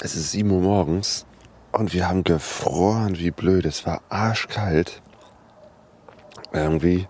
Es 0.00 0.14
ist 0.14 0.30
7 0.30 0.48
Uhr 0.50 0.60
morgens 0.60 1.26
und 1.72 1.92
wir 1.92 2.08
haben 2.08 2.22
gefroren 2.22 3.18
wie 3.18 3.32
blöd. 3.32 3.66
Es 3.66 3.84
war 3.84 4.00
arschkalt. 4.08 5.02
Irgendwie, 6.52 7.08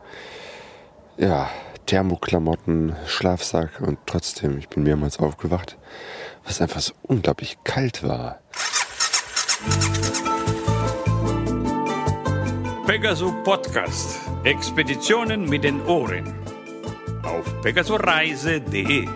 ja, 1.19 1.51
Thermoklamotten, 1.85 2.97
Schlafsack 3.07 3.81
und 3.81 3.99
trotzdem, 4.07 4.59
ich 4.59 4.69
bin 4.69 4.85
mehrmals 4.85 5.19
aufgewacht, 5.19 5.77
was 6.45 6.63
einfach 6.63 6.81
so 6.81 6.95
unglaublich 7.03 7.59
kalt 7.63 8.03
war. 8.03 8.41
Pegasus 12.87 13.33
Podcast. 13.45 14.19
Expeditionen 14.45 15.47
mit 15.47 15.63
den 15.63 15.85
Ohren. 15.85 16.35
Auf 17.23 17.61
pegasoreise.de. 17.61 19.07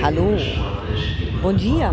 Hallo. 0.00 0.36
Bon 1.42 1.56
dia. 1.56 1.92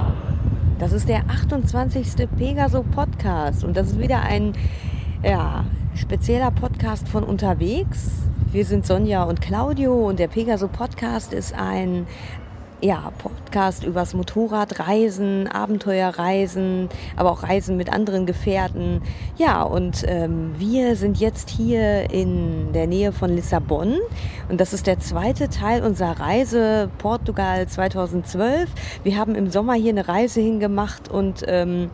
Das 0.77 0.93
ist 0.93 1.09
der 1.09 1.27
28. 1.27 2.27
Pegaso 2.37 2.83
Podcast 2.83 3.63
und 3.63 3.75
das 3.75 3.87
ist 3.87 3.99
wieder 3.99 4.21
ein 4.21 4.53
ja, 5.23 5.65
spezieller 5.95 6.51
Podcast 6.51 7.07
von 7.07 7.23
unterwegs. 7.23 8.11
Wir 8.51 8.63
sind 8.63 8.85
Sonja 8.85 9.23
und 9.23 9.41
Claudio 9.41 10.07
und 10.07 10.19
der 10.19 10.27
Pegaso 10.27 10.67
Podcast 10.67 11.33
ist 11.33 11.55
ein 11.55 12.05
ja, 12.81 13.11
Podcast 13.17 13.84
übers 13.84 14.13
Motorradreisen, 14.13 15.47
Abenteuerreisen, 15.47 16.89
aber 17.15 17.31
auch 17.31 17.43
Reisen 17.43 17.77
mit 17.77 17.91
anderen 17.91 18.25
Gefährten. 18.25 19.01
Ja, 19.38 19.63
und 19.63 20.03
ähm, 20.07 20.53
wir 20.57 20.95
sind 20.95 21.20
jetzt 21.20 21.49
hier 21.49 22.11
in 22.11 22.73
der 22.73 22.88
Nähe 22.88 23.11
von 23.11 23.29
Lissabon 23.29 23.98
und 24.49 24.59
das 24.59 24.73
ist 24.73 24.88
der 24.88 24.99
zweite 24.99 25.49
Teil 25.49 25.84
unserer 25.84 26.20
Reise 26.20 26.89
Portugal 26.98 27.67
2012. 27.67 28.70
Wir 29.03 29.18
haben 29.18 29.35
im 29.35 29.49
Sommer 29.49 29.73
hier 29.73 29.91
eine 29.91 30.07
Reise 30.07 30.41
hingemacht 30.41 31.09
und 31.09 31.43
ähm, 31.48 31.90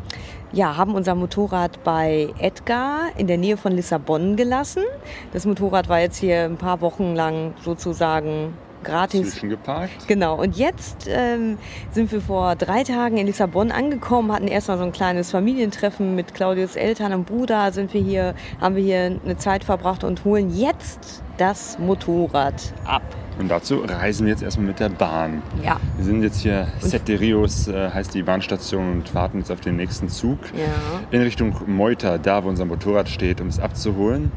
ja, 0.53 0.75
haben 0.75 0.95
unser 0.95 1.15
Motorrad 1.15 1.83
bei 1.83 2.33
Edgar 2.39 3.09
in 3.17 3.27
der 3.27 3.37
Nähe 3.37 3.55
von 3.55 3.71
Lissabon 3.71 4.35
gelassen. 4.35 4.83
Das 5.31 5.45
Motorrad 5.45 5.87
war 5.87 5.99
jetzt 6.01 6.17
hier 6.17 6.43
ein 6.43 6.57
paar 6.57 6.81
Wochen 6.81 7.15
lang 7.15 7.53
sozusagen 7.63 8.53
gratis. 8.83 9.31
Zwischengeparkt. 9.31 10.07
Genau, 10.07 10.35
und 10.41 10.57
jetzt 10.57 11.07
ähm, 11.09 11.57
sind 11.91 12.11
wir 12.11 12.21
vor 12.21 12.55
drei 12.55 12.83
Tagen 12.83 13.17
in 13.17 13.27
Lissabon 13.27 13.71
angekommen, 13.71 14.31
hatten 14.31 14.47
erstmal 14.47 14.77
so 14.77 14.83
ein 14.83 14.91
kleines 14.91 15.31
Familientreffen 15.31 16.15
mit 16.15 16.33
Claudius 16.33 16.75
Eltern 16.75 17.13
und 17.13 17.25
Bruder, 17.25 17.71
sind 17.71 17.93
wir 17.93 18.01
hier, 18.01 18.35
haben 18.59 18.75
wir 18.75 18.83
hier 18.83 19.19
eine 19.23 19.37
Zeit 19.37 19.63
verbracht 19.63 20.03
und 20.03 20.25
holen 20.25 20.49
jetzt 20.55 21.23
das 21.37 21.79
Motorrad 21.79 22.73
ab. 22.85 23.01
Und 23.39 23.47
dazu 23.49 23.77
reisen 23.79 24.25
wir 24.27 24.33
jetzt 24.33 24.43
erstmal 24.43 24.67
mit 24.67 24.79
der 24.79 24.89
Bahn. 24.89 25.41
Ja. 25.63 25.77
Wir 25.95 26.05
sind 26.05 26.21
jetzt 26.21 26.41
hier, 26.41 26.67
Sete 26.79 27.19
Rios 27.19 27.67
äh, 27.67 27.89
heißt 27.89 28.13
die 28.13 28.21
Bahnstation 28.21 28.91
und 28.91 29.15
warten 29.15 29.39
jetzt 29.39 29.51
auf 29.51 29.61
den 29.61 29.77
nächsten 29.77 30.09
Zug 30.09 30.37
Ja. 30.53 30.65
in 31.09 31.21
Richtung 31.21 31.55
Moita, 31.65 32.17
da 32.19 32.43
wo 32.43 32.49
unser 32.49 32.65
Motorrad 32.65 33.09
steht, 33.09 33.41
um 33.41 33.47
es 33.47 33.59
abzuholen. 33.59 34.31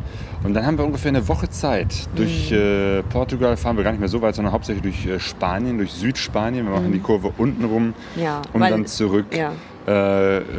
Und 0.45 0.53
dann 0.55 0.67
haben 0.67 0.77
wir 0.79 0.85
ungefähr 0.85 1.09
eine 1.09 1.27
Woche 1.27 1.49
Zeit. 1.49 2.07
Durch 2.15 2.51
Mhm. 2.51 2.57
äh, 2.59 3.03
Portugal 3.05 3.57
fahren 3.57 3.77
wir 3.79 3.83
gar 3.85 3.91
nicht 3.93 4.01
mehr 4.01 4.09
so 4.11 4.21
weit, 4.21 4.35
sondern 4.35 4.53
hauptsächlich 4.53 4.83
durch 4.83 5.07
äh, 5.07 5.19
Spanien, 5.19 5.79
durch 5.79 5.91
Südspanien. 5.93 6.67
Wir 6.67 6.73
machen 6.75 6.93
die 6.93 6.99
Kurve 7.01 7.33
unten 7.39 7.65
rum, 7.65 7.95
Mhm. 8.15 8.23
Ja, 8.23 8.43
um 8.53 8.61
weil- 8.61 8.71
dann 8.71 8.87
zurück 8.87 9.27
ja. 9.35 9.53
äh, 9.87 9.91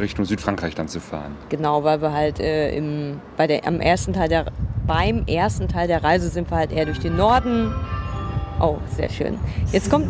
Richtung 0.00 0.24
Südfrankreich 0.24 0.74
dann 0.74 0.88
zu 0.88 0.98
fahren. 1.00 1.36
Genau, 1.50 1.84
weil 1.84 2.02
wir 2.02 2.12
halt 2.12 2.40
äh, 2.40 2.76
im, 2.76 3.20
bei 3.36 3.46
der, 3.46 3.64
am 3.66 3.80
ersten 3.80 4.12
Teil 4.12 4.28
der, 4.28 4.46
beim 4.88 5.22
ersten 5.26 5.68
Teil 5.68 5.86
der 5.86 6.02
Reise 6.02 6.28
sind 6.30 6.50
wir 6.50 6.56
halt 6.58 6.72
eher 6.72 6.84
durch 6.84 6.98
den 7.00 7.16
Norden. 7.16 7.72
Oh, 8.60 8.78
sehr 8.96 9.08
schön. 9.08 9.38
Jetzt 9.70 9.88
kommt. 9.90 10.06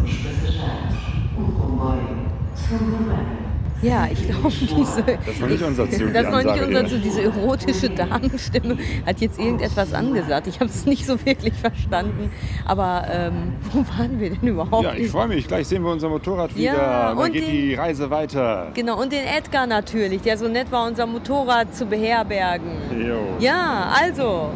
Ja, 3.83 4.07
ich 4.11 4.27
glaube, 4.27 4.49
diese. 4.51 5.03
Das 5.27 5.41
war 5.41 5.49
nicht 5.49 5.63
unser 5.63 5.91
Zug, 5.91 6.13
Das 6.13 6.27
war 6.33 6.43
nicht 6.43 6.63
unser. 6.67 6.87
Zug. 6.87 7.03
Diese 7.03 7.23
erotische 7.25 7.91
Damenstimme 7.91 8.79
hat 9.05 9.21
jetzt 9.21 9.39
irgendetwas 9.39 9.93
angesagt. 9.93 10.47
Ich 10.47 10.61
habe 10.61 10.71
es 10.71 10.87
nicht 10.87 11.05
so 11.07 11.23
wirklich 11.27 11.53
verstanden. 11.55 12.31
Aber 12.65 13.05
ähm, 13.11 13.53
wo 13.73 13.81
waren 13.99 14.19
wir 14.19 14.31
denn 14.31 14.49
überhaupt? 14.49 14.83
Ja, 14.83 14.95
ich 14.95 15.11
freue 15.11 15.29
mich. 15.29 15.47
Gleich 15.47 15.67
sehen 15.69 15.83
wir 15.85 15.91
unser 15.93 16.09
Motorrad 16.09 16.57
wieder. 16.57 16.73
Ja, 16.73 17.11
und 17.11 17.17
dann 17.19 17.27
und 17.27 17.33
geht 17.33 17.47
den- 17.47 17.53
die 17.53 17.75
Reise 17.75 18.09
weiter. 18.11 18.69
Genau, 18.75 19.01
und 19.01 19.13
den 19.13 19.25
Edgar 19.25 19.67
natürlich, 19.67 20.23
der 20.23 20.39
so 20.39 20.49
nett 20.49 20.73
war, 20.73 20.87
unser 20.87 21.07
Motorrad 21.07 21.75
zu 21.75 21.85
beherbergen. 21.87 22.71
Jo. 22.99 23.19
Ja, 23.41 23.91
also, 24.03 24.51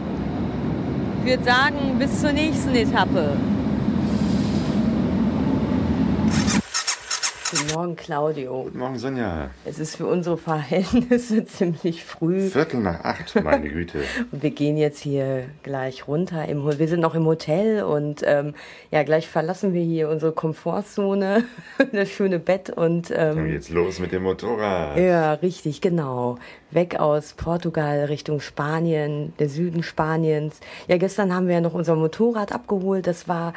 ich 1.24 1.30
würde 1.30 1.44
sagen, 1.44 1.96
bis 1.98 2.20
zur 2.20 2.32
nächsten 2.32 2.74
Etappe. 2.74 3.36
Guten 7.50 7.74
Morgen, 7.74 7.96
Claudio. 7.96 8.62
Guten 8.62 8.78
Morgen, 8.78 8.96
Sonja. 8.96 9.50
Es 9.64 9.80
ist 9.80 9.96
für 9.96 10.06
unsere 10.06 10.36
Verhältnisse 10.36 11.44
ziemlich 11.46 12.04
früh. 12.04 12.48
Viertel 12.48 12.78
nach 12.78 13.02
acht, 13.02 13.34
meine 13.42 13.68
Güte. 13.68 14.04
Und 14.30 14.44
wir 14.44 14.52
gehen 14.52 14.76
jetzt 14.76 15.00
hier 15.00 15.46
gleich 15.64 16.06
runter. 16.06 16.46
Im, 16.48 16.64
wir 16.64 16.86
sind 16.86 17.00
noch 17.00 17.16
im 17.16 17.26
Hotel 17.26 17.82
und 17.82 18.22
ähm, 18.24 18.54
ja, 18.92 19.02
gleich 19.02 19.26
verlassen 19.26 19.74
wir 19.74 19.82
hier 19.82 20.08
unsere 20.10 20.30
Komfortzone, 20.30 21.42
das 21.92 22.08
schöne 22.10 22.38
Bett 22.38 22.70
und 22.70 23.12
ähm, 23.12 23.48
geht's 23.48 23.70
los 23.70 23.98
mit 23.98 24.12
dem 24.12 24.22
Motorrad. 24.22 24.96
Ja, 24.96 25.32
richtig, 25.34 25.80
genau. 25.80 26.38
Weg 26.70 27.00
aus 27.00 27.32
Portugal 27.32 28.04
Richtung 28.04 28.38
Spanien, 28.38 29.32
der 29.40 29.48
Süden 29.48 29.82
Spaniens. 29.82 30.60
Ja, 30.86 30.98
gestern 30.98 31.34
haben 31.34 31.48
wir 31.48 31.54
ja 31.54 31.60
noch 31.60 31.74
unser 31.74 31.96
Motorrad 31.96 32.52
abgeholt. 32.52 33.08
Das 33.08 33.26
war. 33.26 33.54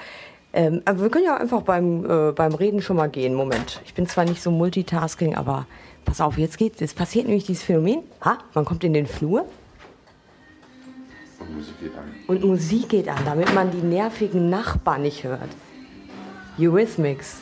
Ähm, 0.53 0.81
aber 0.85 1.01
wir 1.01 1.09
können 1.09 1.25
ja 1.25 1.37
einfach 1.37 1.63
beim, 1.63 2.05
äh, 2.05 2.31
beim 2.31 2.53
Reden 2.53 2.81
schon 2.81 2.95
mal 2.97 3.09
gehen. 3.09 3.33
Moment. 3.33 3.81
Ich 3.85 3.93
bin 3.95 4.07
zwar 4.07 4.25
nicht 4.25 4.41
so 4.41 4.51
multitasking, 4.51 5.35
aber 5.35 5.65
pass 6.05 6.21
auf, 6.21 6.37
jetzt 6.37 6.57
geht's. 6.57 6.79
Jetzt 6.79 6.95
passiert 6.95 7.25
nämlich 7.25 7.45
dieses 7.45 7.63
Phänomen. 7.63 8.03
Ha, 8.23 8.37
man 8.53 8.63
kommt 8.63 8.83
in 8.83 8.93
den 8.93 9.07
Flur 9.07 9.45
Und 11.39 11.55
Musik 11.55 11.79
geht 11.79 11.91
an. 11.97 12.03
und 12.27 12.43
Musik 12.43 12.89
geht 12.89 13.09
an, 13.09 13.17
damit 13.25 13.53
man 13.55 13.71
die 13.71 13.81
nervigen 13.85 14.49
Nachbarn 14.51 15.01
nicht 15.01 15.23
hört. 15.23 15.49
Eurythmics. 16.59 17.37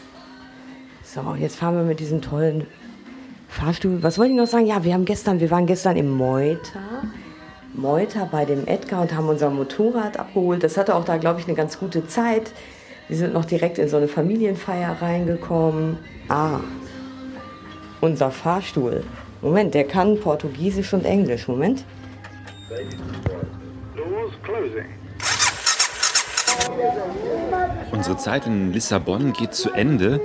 So, 1.04 1.36
jetzt 1.38 1.58
fahren 1.58 1.76
wir 1.76 1.84
mit 1.84 2.00
diesem 2.00 2.22
tollen 2.22 2.66
Fahrstuhl. 3.50 4.02
Was 4.02 4.18
wollte 4.18 4.32
ich 4.32 4.38
noch 4.38 4.48
sagen? 4.48 4.66
Ja, 4.66 4.86
wir 4.86 4.94
haben 4.94 5.04
gestern, 5.04 5.42
wir 5.42 5.52
waren 5.52 5.66
gestern 5.66 5.98
im 5.98 6.10
Meuter. 6.10 6.80
Meuter 7.74 8.30
bei 8.32 8.46
dem 8.46 8.66
Edgar 8.68 9.02
und 9.02 9.14
haben 9.14 9.28
unser 9.28 9.50
Motorrad 9.50 10.18
abgeholt. 10.18 10.64
Das 10.64 10.78
hatte 10.78 10.96
auch 10.96 11.04
da, 11.04 11.18
glaube 11.18 11.42
ich, 11.42 11.48
eine 11.48 11.56
ganz 11.56 11.78
gute 11.78 12.08
Zeit. 12.08 12.54
Wir 13.12 13.18
sind 13.18 13.34
noch 13.34 13.44
direkt 13.44 13.78
in 13.78 13.90
so 13.90 13.98
eine 13.98 14.08
Familienfeier 14.08 15.02
reingekommen. 15.02 15.98
Ah, 16.30 16.62
unser 18.00 18.32
Fahrstuhl. 18.32 19.04
Moment, 19.42 19.74
der 19.74 19.84
kann 19.84 20.18
Portugiesisch 20.18 20.94
und 20.94 21.04
Englisch. 21.04 21.50
Moment. 21.50 21.84
Doors 23.98 24.32
closing. 24.44 24.86
Unsere 27.92 28.16
Zeit 28.16 28.48
in 28.48 28.72
Lissabon 28.72 29.34
geht 29.34 29.56
zu 29.56 29.72
Ende. 29.74 30.22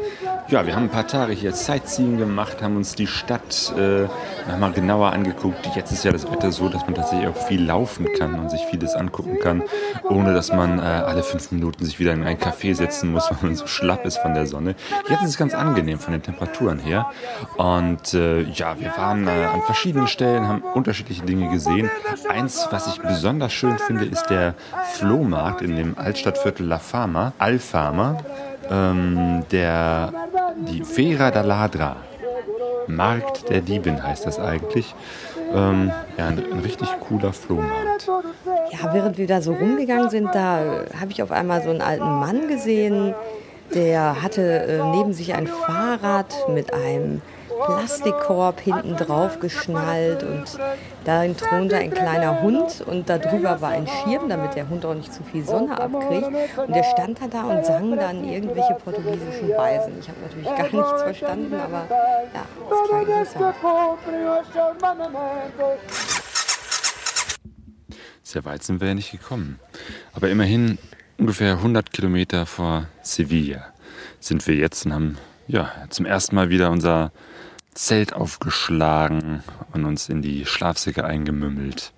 Ja, 0.49 0.65
wir 0.65 0.77
haben 0.77 0.85
ein 0.85 0.91
paar 0.91 1.09
Tage 1.09 1.33
hier 1.33 1.53
Sightseeing 1.53 2.19
gemacht, 2.19 2.63
haben 2.63 2.77
uns 2.77 2.95
die 2.95 3.09
Stadt 3.09 3.75
äh, 3.77 4.07
nochmal 4.49 4.71
genauer 4.71 5.13
angeguckt. 5.13 5.69
Jetzt 5.75 5.91
ist 5.91 6.05
ja 6.05 6.13
das 6.13 6.31
Wetter 6.31 6.53
so, 6.53 6.69
dass 6.69 6.85
man 6.85 6.95
tatsächlich 6.95 7.29
auch 7.29 7.37
viel 7.37 7.65
laufen 7.65 8.07
kann 8.17 8.39
und 8.39 8.49
sich 8.49 8.61
vieles 8.71 8.95
angucken 8.95 9.41
kann, 9.41 9.65
ohne 10.05 10.35
dass 10.35 10.53
man 10.53 10.79
äh, 10.79 10.83
alle 10.83 11.25
fünf 11.25 11.51
Minuten 11.51 11.85
sich 11.85 11.99
wieder 11.99 12.13
in 12.13 12.23
ein 12.23 12.39
Café 12.39 12.77
setzen 12.77 13.11
muss, 13.11 13.29
weil 13.31 13.39
man 13.43 13.57
so 13.57 13.67
schlapp 13.67 14.07
ist 14.07 14.19
von 14.19 14.35
der 14.35 14.47
Sonne. 14.47 14.77
Jetzt 15.09 15.23
ist 15.23 15.31
es 15.31 15.37
ganz 15.37 15.53
angenehm 15.53 15.99
von 15.99 16.13
den 16.13 16.23
Temperaturen 16.23 16.79
her. 16.79 17.11
Und 17.57 18.15
äh, 18.15 18.43
ja, 18.43 18.79
wir 18.79 18.97
waren 18.97 19.27
äh, 19.27 19.47
an 19.53 19.63
verschiedenen 19.63 20.07
Stellen, 20.07 20.47
haben 20.47 20.63
unterschiedliche 20.63 21.25
Dinge 21.25 21.51
gesehen. 21.51 21.91
Eins, 22.29 22.69
was 22.71 22.87
ich 22.87 23.03
besonders 23.03 23.53
schön 23.53 23.79
finde, 23.79 24.05
ist 24.05 24.27
der 24.27 24.55
Flohmarkt 24.93 25.61
in 25.61 25.75
dem 25.75 25.99
Altstadtviertel 25.99 26.67
La 26.67 26.79
Fama, 26.79 27.33
Alfama, 27.39 28.19
ähm, 28.71 29.45
der, 29.51 30.13
die 30.55 30.85
Feira 30.85 31.31
da 31.31 31.43
Ladra. 31.43 31.97
Markt 32.87 33.49
der 33.49 33.61
Diebin 33.61 34.03
heißt 34.03 34.27
das 34.27 34.39
eigentlich. 34.39 34.95
Ähm, 35.53 35.93
ja, 36.17 36.27
ein, 36.27 36.45
ein 36.53 36.61
richtig 36.61 36.89
cooler 37.01 37.33
Flohmarkt. 37.33 38.09
Ja, 38.71 38.93
während 38.93 39.19
wir 39.19 39.27
da 39.27 39.41
so 39.41 39.53
rumgegangen 39.53 40.11
sind, 40.11 40.35
da 40.35 40.63
äh, 40.63 40.87
habe 41.01 41.11
ich 41.11 41.23
auf 41.23 41.31
einmal 41.31 41.63
so 41.63 41.71
einen 41.71 41.81
alten 41.81 42.19
Mann 42.19 42.49
gesehen, 42.49 43.15
der 43.75 44.23
hatte 44.23 44.43
äh, 44.43 44.83
neben 44.97 45.13
sich 45.13 45.35
ein 45.35 45.47
Fahrrad 45.47 46.35
mit 46.53 46.73
einem 46.73 47.23
Plastikkorb 47.65 48.61
hinten 48.61 48.97
drauf 48.97 49.41
geschnallt 49.41 50.23
und 50.23 50.45
darin 51.05 51.37
thronte 51.37 51.77
ein 51.77 51.91
kleiner 51.91 52.43
Hund 52.43 52.83
und 52.87 53.09
darüber 53.09 53.61
war 53.61 53.71
ein 53.71 53.87
Schirm, 53.87 54.29
damit 54.29 54.55
der 54.55 54.69
Hund 54.69 54.85
auch 54.85 54.95
nicht 54.95 55.13
zu 55.13 55.23
viel 55.25 55.45
Sonne 55.45 55.79
abkriegt. 55.79 56.29
Und 56.57 56.75
der 56.75 56.85
stand 56.85 57.21
da 57.31 57.45
und 57.45 57.65
sang 57.65 57.97
dann 57.97 58.25
irgendwelche 58.25 58.75
portugiesischen 58.75 59.51
Weisen. 59.51 59.93
Ich 60.01 60.09
habe 60.09 60.21
natürlich 60.21 60.47
gar 60.47 60.73
nichts 60.73 61.03
verstanden, 61.03 61.55
aber 61.55 61.87
ja, 62.35 62.47
das. 63.07 63.35
Sehr 68.23 68.45
weit 68.45 68.63
sind 68.65 68.81
wir 68.81 68.89
ja 68.89 68.95
nicht 68.95 69.13
gekommen. 69.13 69.59
Aber 70.13 70.29
immerhin 70.29 70.79
ungefähr 71.19 71.53
100 71.53 71.93
Kilometer 71.93 72.45
vor 72.45 72.87
Sevilla 73.03 73.73
sind 74.21 74.47
wir 74.47 74.57
jetzt 74.57 74.85
und 74.85 74.93
haben 74.93 75.19
ja, 75.49 75.71
zum 75.91 76.07
ersten 76.07 76.35
Mal 76.35 76.51
wieder 76.51 76.71
unser 76.71 77.13
Zelt 77.75 78.15
aufgeschlagen 78.15 79.43
und 79.73 79.85
uns 79.85 80.09
in 80.09 80.23
die 80.23 80.47
Schlafsäcke 80.47 81.05
eingemümmelt. 81.05 81.93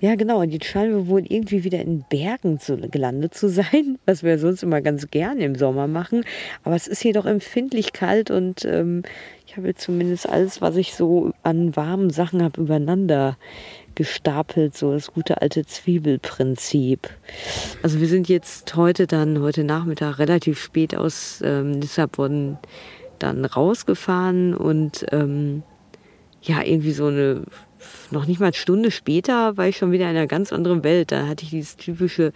Ja, 0.00 0.14
genau. 0.14 0.40
Und 0.40 0.50
jetzt 0.50 0.66
scheinen 0.66 0.94
wir 0.94 1.08
wohl 1.08 1.24
irgendwie 1.26 1.64
wieder 1.64 1.80
in 1.80 2.04
Bergen 2.10 2.60
zu, 2.60 2.76
gelandet 2.76 3.34
zu 3.34 3.48
sein, 3.48 3.98
was 4.06 4.22
wir 4.22 4.38
sonst 4.38 4.62
immer 4.62 4.82
ganz 4.82 5.10
gerne 5.10 5.44
im 5.44 5.54
Sommer 5.54 5.86
machen. 5.86 6.24
Aber 6.64 6.76
es 6.76 6.86
ist 6.86 7.00
hier 7.00 7.14
doch 7.14 7.26
empfindlich 7.26 7.92
kalt 7.92 8.30
und 8.30 8.64
ähm, 8.64 9.02
ich 9.46 9.56
habe 9.56 9.74
zumindest 9.74 10.28
alles, 10.28 10.60
was 10.60 10.76
ich 10.76 10.94
so 10.94 11.32
an 11.42 11.74
warmen 11.76 12.10
Sachen 12.10 12.42
habe, 12.42 12.60
übereinander 12.60 13.38
gestapelt, 13.96 14.76
so 14.76 14.92
das 14.92 15.12
gute 15.12 15.42
alte 15.42 15.66
Zwiebelprinzip. 15.66 17.10
Also 17.82 18.00
wir 18.00 18.08
sind 18.08 18.28
jetzt 18.28 18.76
heute 18.76 19.06
dann, 19.06 19.40
heute 19.40 19.64
Nachmittag 19.64 20.18
relativ 20.18 20.60
spät 20.60 20.96
aus 20.96 21.42
ähm, 21.44 21.80
Lissabon 21.80 22.58
dann 23.18 23.44
rausgefahren 23.44 24.54
und 24.54 25.06
ähm, 25.10 25.62
ja, 26.42 26.62
irgendwie 26.62 26.92
so 26.92 27.06
eine 27.06 27.42
noch 28.10 28.26
nicht 28.26 28.40
mal 28.40 28.46
eine 28.46 28.54
Stunde 28.54 28.90
später 28.90 29.56
war 29.56 29.68
ich 29.68 29.76
schon 29.76 29.92
wieder 29.92 30.04
in 30.04 30.16
einer 30.16 30.26
ganz 30.26 30.52
anderen 30.52 30.84
Welt. 30.84 31.12
Da 31.12 31.26
hatte 31.26 31.44
ich 31.44 31.50
dieses 31.50 31.76
typische, 31.76 32.32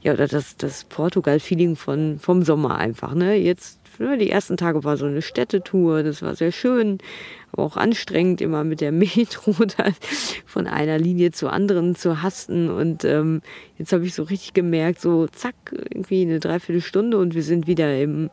ja, 0.00 0.12
oder 0.12 0.26
das, 0.26 0.56
das 0.56 0.84
Portugal-Feeling 0.84 1.76
vom 1.76 2.42
Sommer 2.42 2.76
einfach. 2.76 3.14
Ne? 3.14 3.34
Jetzt, 3.34 3.80
die 3.98 4.30
ersten 4.30 4.56
Tage 4.56 4.84
war 4.84 4.96
so 4.96 5.06
eine 5.06 5.22
Städtetour, 5.22 6.02
das 6.02 6.22
war 6.22 6.34
sehr 6.34 6.52
schön, 6.52 6.98
auch 7.58 7.76
anstrengend, 7.76 8.40
immer 8.40 8.64
mit 8.64 8.80
der 8.80 8.92
Metro 8.92 9.54
von 10.46 10.66
einer 10.66 10.98
Linie 10.98 11.32
zur 11.32 11.52
anderen 11.52 11.94
zu 11.94 12.22
hasten. 12.22 12.70
Und 12.70 13.04
ähm, 13.04 13.42
jetzt 13.78 13.92
habe 13.92 14.06
ich 14.06 14.14
so 14.14 14.22
richtig 14.22 14.54
gemerkt, 14.54 15.00
so 15.00 15.26
zack, 15.26 15.54
irgendwie 15.72 16.22
eine 16.22 16.40
Dreiviertelstunde 16.40 17.18
und 17.18 17.34
wir 17.34 17.42
sind 17.42 17.66
wieder 17.66 18.00
im, 18.00 18.30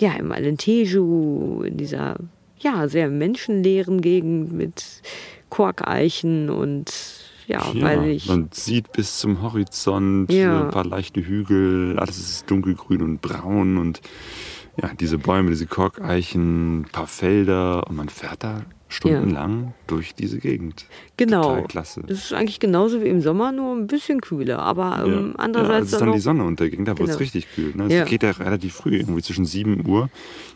ja, 0.00 0.12
im 0.14 0.32
Alentejo, 0.32 1.62
in 1.62 1.76
dieser 1.76 2.16
ja, 2.60 2.88
sehr 2.88 3.08
menschenleeren 3.08 4.00
Gegend 4.00 4.52
mit 4.52 5.02
Korkeichen 5.48 6.50
und 6.50 6.92
ja, 7.46 7.72
ja 7.72 7.82
weiß 7.82 8.06
ich. 8.06 8.26
Man 8.26 8.48
sieht 8.52 8.92
bis 8.92 9.18
zum 9.18 9.42
Horizont 9.42 10.30
ja. 10.32 10.64
ein 10.64 10.70
paar 10.70 10.84
leichte 10.84 11.24
Hügel, 11.24 11.98
alles 11.98 12.18
ist 12.18 12.50
dunkelgrün 12.50 13.02
und 13.02 13.22
braun 13.22 13.78
und 13.78 14.00
ja, 14.80 14.90
diese 14.98 15.18
Bäume, 15.18 15.50
diese 15.50 15.66
Korkeichen, 15.66 16.80
ein 16.80 16.84
paar 16.84 17.06
Felder 17.06 17.86
und 17.88 17.96
man 17.96 18.08
fährt 18.08 18.44
da 18.44 18.62
stundenlang 18.88 19.64
ja. 19.64 19.72
durch 19.86 20.14
diese 20.14 20.38
Gegend. 20.38 20.86
Genau. 21.16 21.42
Total 21.42 21.64
klasse. 21.64 22.02
Das 22.06 22.18
ist 22.18 22.32
eigentlich 22.32 22.60
genauso 22.60 23.02
wie 23.02 23.08
im 23.08 23.20
Sommer, 23.20 23.52
nur 23.52 23.76
ein 23.76 23.86
bisschen 23.86 24.20
kühler. 24.20 24.60
Aber 24.60 25.04
ähm, 25.04 25.34
andererseits. 25.36 25.70
Ja, 25.70 25.78
als 25.78 25.90
dann, 25.90 26.00
dann 26.00 26.12
die 26.12 26.20
Sonne 26.20 26.44
unterging, 26.44 26.84
da 26.84 26.92
genau. 26.92 27.02
wurde 27.02 27.12
es 27.12 27.20
richtig 27.20 27.48
kühl. 27.52 27.72
Ne? 27.74 27.86
Es 27.86 27.92
ja. 27.92 28.04
geht 28.04 28.22
ja 28.22 28.30
relativ 28.30 28.74
früh, 28.74 28.96
irgendwie 28.96 29.22
zwischen 29.22 29.44
7 29.44 29.86
Uhr 29.86 30.08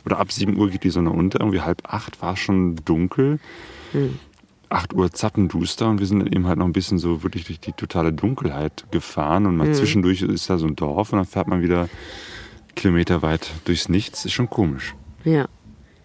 oder 0.06 0.18
ab 0.18 0.32
7 0.32 0.56
Uhr 0.56 0.70
geht 0.70 0.84
die 0.84 0.90
Sonne 0.90 1.10
unter. 1.10 1.40
Irgendwie 1.40 1.60
halb 1.60 1.82
acht 1.84 2.22
war 2.22 2.34
es 2.34 2.38
schon 2.38 2.76
dunkel. 2.84 3.38
Hm. 3.92 4.18
8 4.70 4.94
Uhr 4.94 5.10
zappenduster 5.10 5.90
und 5.90 5.98
wir 5.98 6.06
sind 6.06 6.34
eben 6.34 6.46
halt 6.46 6.58
noch 6.58 6.64
ein 6.64 6.72
bisschen 6.72 6.98
so 6.98 7.22
wirklich 7.22 7.44
durch 7.44 7.60
die 7.60 7.72
totale 7.72 8.10
Dunkelheit 8.10 8.86
gefahren 8.90 9.44
und 9.44 9.56
mal 9.56 9.68
mhm. 9.68 9.74
zwischendurch 9.74 10.22
ist 10.22 10.48
da 10.48 10.56
so 10.56 10.66
ein 10.66 10.76
Dorf 10.76 11.12
und 11.12 11.18
dann 11.18 11.26
fährt 11.26 11.46
man 11.46 11.60
wieder 11.60 11.90
Kilometer 12.74 13.22
weit 13.22 13.50
durchs 13.64 13.88
Nichts. 13.88 14.24
Ist 14.24 14.32
schon 14.32 14.50
komisch. 14.50 14.94
Ja. 15.24 15.48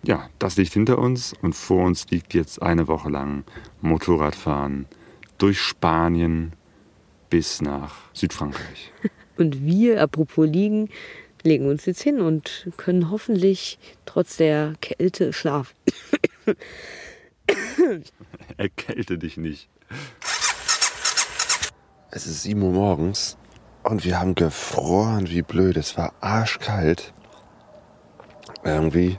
Ja, 0.03 0.29
das 0.39 0.57
liegt 0.57 0.73
hinter 0.73 0.99
uns 0.99 1.33
und 1.41 1.53
vor 1.53 1.85
uns 1.85 2.09
liegt 2.09 2.33
jetzt 2.33 2.61
eine 2.61 2.87
Woche 2.87 3.09
lang 3.09 3.43
Motorradfahren 3.81 4.85
durch 5.37 5.59
Spanien 5.59 6.53
bis 7.29 7.61
nach 7.61 7.95
Südfrankreich. 8.13 8.93
Und 9.37 9.63
wir, 9.63 10.01
apropos 10.01 10.47
liegen, 10.47 10.89
legen 11.43 11.67
uns 11.69 11.85
jetzt 11.85 12.01
hin 12.01 12.21
und 12.21 12.71
können 12.75 13.11
hoffentlich 13.11 13.77
trotz 14.05 14.37
der 14.37 14.73
Kälte 14.81 15.31
schlafen. 15.31 15.75
Erkälte 18.57 19.19
dich 19.19 19.37
nicht. 19.37 19.69
Es 22.09 22.25
ist 22.25 22.41
7 22.41 22.59
Uhr 22.63 22.71
morgens 22.71 23.37
und 23.87 24.03
wir 24.03 24.19
haben 24.19 24.35
gefroren 24.35 25.29
wie 25.29 25.41
blöd. 25.41 25.77
Es 25.77 25.97
war 25.97 26.13
arschkalt. 26.19 27.13
Irgendwie, 28.63 29.17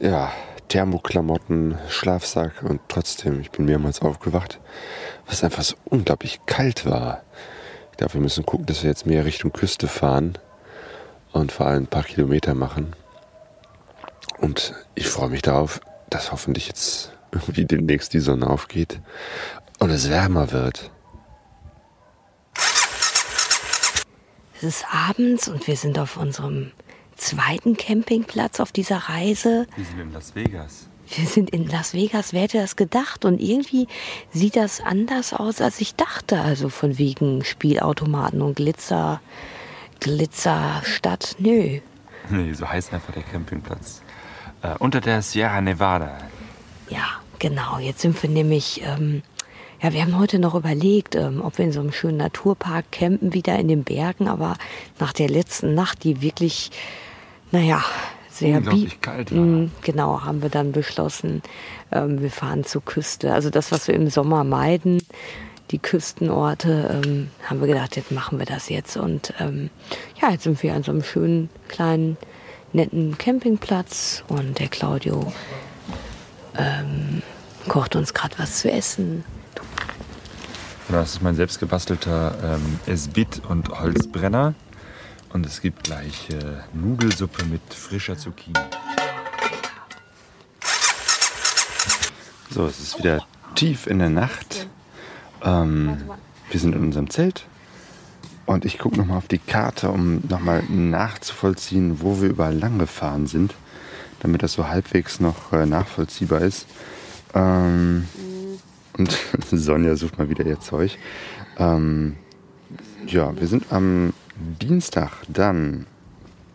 ja, 0.00 0.30
Thermoklamotten, 0.68 1.78
Schlafsack 1.88 2.62
und 2.62 2.80
trotzdem, 2.88 3.40
ich 3.40 3.50
bin 3.50 3.64
mehrmals 3.64 4.02
aufgewacht, 4.02 4.60
was 5.26 5.42
einfach 5.42 5.62
so 5.62 5.76
unglaublich 5.86 6.40
kalt 6.44 6.84
war. 6.84 7.22
Ich 7.90 7.96
glaube, 7.96 8.14
wir 8.14 8.20
müssen 8.20 8.44
gucken, 8.44 8.66
dass 8.66 8.82
wir 8.82 8.90
jetzt 8.90 9.06
mehr 9.06 9.24
Richtung 9.24 9.52
Küste 9.52 9.88
fahren 9.88 10.36
und 11.32 11.50
vor 11.50 11.66
allem 11.66 11.84
ein 11.84 11.88
paar 11.88 12.04
Kilometer 12.04 12.54
machen. 12.54 12.94
Und 14.38 14.74
ich 14.94 15.08
freue 15.08 15.30
mich 15.30 15.42
darauf, 15.42 15.80
dass 16.10 16.32
hoffentlich 16.32 16.68
jetzt 16.68 17.12
irgendwie 17.32 17.64
demnächst 17.64 18.12
die 18.12 18.20
Sonne 18.20 18.48
aufgeht 18.48 19.00
und 19.78 19.90
es 19.90 20.10
wärmer 20.10 20.52
wird. 20.52 20.90
Es 24.58 24.64
ist 24.64 24.86
abends 24.92 25.46
und 25.46 25.68
wir 25.68 25.76
sind 25.76 26.00
auf 26.00 26.16
unserem 26.16 26.72
zweiten 27.14 27.76
Campingplatz 27.76 28.58
auf 28.58 28.72
dieser 28.72 28.96
Reise. 28.96 29.68
Wir 29.76 29.84
sind 29.84 30.00
in 30.00 30.12
Las 30.12 30.34
Vegas. 30.34 30.88
Wir 31.10 31.26
sind 31.26 31.50
in 31.50 31.68
Las 31.68 31.94
Vegas, 31.94 32.32
wer 32.32 32.42
hätte 32.42 32.58
das 32.58 32.74
gedacht? 32.74 33.24
Und 33.24 33.40
irgendwie 33.40 33.86
sieht 34.32 34.56
das 34.56 34.80
anders 34.80 35.32
aus, 35.32 35.60
als 35.60 35.80
ich 35.80 35.94
dachte. 35.94 36.40
Also 36.40 36.70
von 36.70 36.98
wegen 36.98 37.44
Spielautomaten 37.44 38.42
und 38.42 38.56
Glitzer, 38.56 39.20
Glitzerstadt. 40.00 41.36
Nö. 41.38 41.80
Nee, 42.30 42.52
so 42.52 42.68
heißt 42.68 42.92
einfach 42.92 43.14
der 43.14 43.22
Campingplatz. 43.22 44.02
Äh, 44.60 44.74
unter 44.80 45.00
der 45.00 45.22
Sierra 45.22 45.62
Nevada. 45.62 46.18
Ja, 46.90 47.06
genau. 47.38 47.78
Jetzt 47.78 48.00
sind 48.02 48.22
wir 48.22 48.28
nämlich, 48.28 48.82
ähm, 48.84 49.22
ja, 49.80 49.92
wir 49.92 50.02
haben 50.02 50.18
heute 50.18 50.38
noch 50.38 50.54
überlegt, 50.54 51.14
ähm, 51.14 51.40
ob 51.42 51.58
wir 51.58 51.64
in 51.64 51.72
so 51.72 51.80
einem 51.80 51.92
schönen 51.92 52.16
Naturpark 52.16 52.90
campen, 52.90 53.32
wieder 53.32 53.58
in 53.58 53.68
den 53.68 53.84
Bergen. 53.84 54.28
Aber 54.28 54.56
nach 54.98 55.12
der 55.12 55.28
letzten 55.28 55.74
Nacht, 55.74 56.04
die 56.04 56.20
wirklich, 56.20 56.70
naja, 57.52 57.84
sehr 58.28 58.58
Unglaublich 58.58 59.00
kalt 59.00 59.34
war. 59.34 59.40
Mm, 59.40 59.70
genau, 59.82 60.22
haben 60.22 60.42
wir 60.42 60.48
dann 60.48 60.72
beschlossen, 60.72 61.42
ähm, 61.92 62.20
wir 62.20 62.30
fahren 62.30 62.64
zur 62.64 62.84
Küste. 62.84 63.32
Also 63.32 63.50
das, 63.50 63.70
was 63.72 63.88
wir 63.88 63.94
im 63.94 64.10
Sommer 64.10 64.44
meiden, 64.44 65.02
die 65.70 65.78
Küstenorte, 65.78 67.02
ähm, 67.04 67.30
haben 67.44 67.60
wir 67.60 67.68
gedacht, 67.68 67.96
jetzt 67.96 68.10
machen 68.10 68.38
wir 68.38 68.46
das 68.46 68.68
jetzt. 68.68 68.96
Und 68.96 69.32
ähm, 69.38 69.70
ja, 70.20 70.30
jetzt 70.30 70.44
sind 70.44 70.62
wir 70.62 70.74
an 70.74 70.82
so 70.82 70.92
einem 70.92 71.04
schönen 71.04 71.50
kleinen 71.68 72.16
netten 72.72 73.16
Campingplatz 73.16 74.24
und 74.28 74.58
der 74.58 74.68
Claudio 74.68 75.32
ähm, 76.56 77.22
kocht 77.68 77.96
uns 77.96 78.14
gerade 78.14 78.38
was 78.38 78.60
zu 78.60 78.70
essen. 78.70 79.24
Das 80.90 81.12
ist 81.12 81.22
mein 81.22 81.36
selbstgebastelter 81.36 82.34
ähm, 82.42 82.80
Esbit 82.86 83.42
und 83.46 83.68
Holzbrenner. 83.68 84.54
Und 85.34 85.44
es 85.44 85.60
gibt 85.60 85.84
gleich 85.84 86.30
äh, 86.30 86.36
Nudelsuppe 86.72 87.44
mit 87.44 87.60
frischer 87.74 88.16
Zucchini. 88.16 88.58
So, 92.50 92.64
es 92.64 92.80
ist 92.80 92.98
wieder 92.98 93.22
tief 93.54 93.86
in 93.86 93.98
der 93.98 94.08
Nacht. 94.08 94.66
Ähm, 95.44 95.98
wir 96.50 96.58
sind 96.58 96.74
in 96.74 96.80
unserem 96.80 97.10
Zelt 97.10 97.44
und 98.46 98.64
ich 98.64 98.78
gucke 98.78 98.96
nochmal 98.96 99.18
auf 99.18 99.28
die 99.28 99.38
Karte, 99.38 99.90
um 99.90 100.22
nochmal 100.26 100.62
nachzuvollziehen, 100.62 102.00
wo 102.00 102.22
wir 102.22 102.30
überall 102.30 102.56
lang 102.56 102.78
gefahren 102.78 103.26
sind, 103.26 103.54
damit 104.20 104.42
das 104.42 104.54
so 104.54 104.68
halbwegs 104.68 105.20
noch 105.20 105.52
äh, 105.52 105.66
nachvollziehbar 105.66 106.40
ist. 106.40 106.66
Ähm, 107.34 108.08
und 108.98 109.10
Sonja 109.50 109.96
sucht 109.96 110.18
mal 110.18 110.28
wieder 110.28 110.44
ihr 110.44 110.60
Zeug. 110.60 110.98
Ähm, 111.56 112.16
ja, 113.06 113.34
wir 113.38 113.46
sind 113.46 113.72
am 113.72 114.12
Dienstag 114.60 115.12
dann 115.28 115.86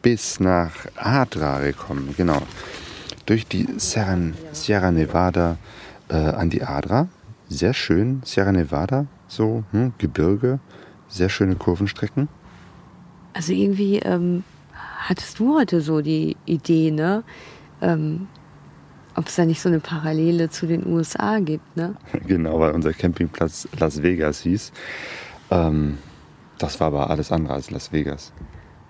bis 0.02 0.40
nach 0.40 0.74
Adra 0.96 1.62
gekommen, 1.62 2.14
genau. 2.16 2.42
Durch 3.26 3.48
die 3.48 3.68
Sierra, 3.78 4.92
Nevada 4.92 5.58
äh, 6.10 6.16
an 6.16 6.50
die 6.50 6.64
Adra. 6.64 7.08
Sehr 7.48 7.74
schön, 7.74 8.22
Sierra 8.26 8.52
Nevada, 8.52 9.06
so 9.28 9.64
hm, 9.72 9.94
Gebirge 9.98 10.60
sehr 11.14 11.30
schöne 11.30 11.56
Kurvenstrecken. 11.56 12.28
Also 13.34 13.54
irgendwie 13.54 14.00
ähm, 14.00 14.44
hattest 14.74 15.40
du 15.40 15.56
heute 15.56 15.82
so 15.82 16.02
die 16.02 16.36
Idee, 16.46 16.92
ne? 16.92 17.24
Ähm, 17.82 18.28
ob 19.16 19.28
es 19.28 19.36
da 19.36 19.46
nicht 19.46 19.62
so 19.62 19.70
eine 19.70 19.80
Parallele 19.80 20.50
zu 20.50 20.66
den 20.66 20.86
USA 20.88 21.40
gibt, 21.40 21.76
ne? 21.78 21.96
Genau, 22.28 22.60
weil 22.60 22.72
unser 22.72 22.94
Campingplatz 22.94 23.68
Las 23.80 24.02
Vegas 24.02 24.42
hieß. 24.42 24.72
Ähm, 25.52 25.98
das 26.58 26.80
war 26.80 26.88
aber 26.88 27.10
alles 27.10 27.32
andere 27.32 27.54
als 27.54 27.72
Las 27.72 27.92
Vegas. 27.92 28.32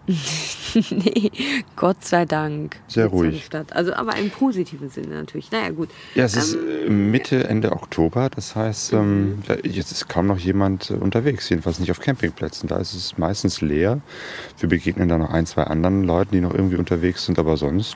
nee, 0.76 1.32
Gott 1.78 2.04
sei 2.04 2.26
Dank. 2.26 2.76
Sehr 2.88 3.08
ruhig. 3.08 3.50
Also, 3.72 3.94
aber 3.94 4.18
im 4.18 4.30
positiven 4.30 4.90
Sinne 4.90 5.16
natürlich. 5.16 5.50
Naja, 5.50 5.70
gut. 5.70 5.90
Ja, 6.14 6.26
es 6.26 6.36
ist 6.36 6.56
ähm, 6.56 6.88
äh, 6.88 6.90
Mitte, 6.90 7.48
Ende 7.48 7.72
Oktober. 7.72 8.30
Das 8.30 8.56
heißt, 8.56 8.94
ähm, 8.94 9.38
mhm. 9.38 9.44
jetzt 9.64 9.94
ist 9.94 10.10
kaum 10.10 10.28
noch 10.28 10.40
jemand 10.40 10.92
äh, 10.92 10.96
unterwegs. 10.96 11.48
Jedenfalls 11.48 11.80
nicht 11.80 11.92
auf 11.92 12.02
Campingplätzen. 12.02 12.68
Da 12.68 12.78
ist 12.78 12.94
es 12.94 13.18
meistens 13.18 13.62
leer. 13.62 14.02
Wir 14.60 14.68
begegnen 14.68 15.08
da 15.08 15.18
noch 15.18 15.30
ein, 15.30 15.46
zwei 15.46 15.64
anderen 15.64 16.04
Leuten, 16.04 16.32
die 16.34 16.42
noch 16.42 16.54
irgendwie 16.54 16.78
unterwegs 16.78 17.26
sind. 17.26 17.40
Aber 17.40 17.56
sonst 17.56 17.96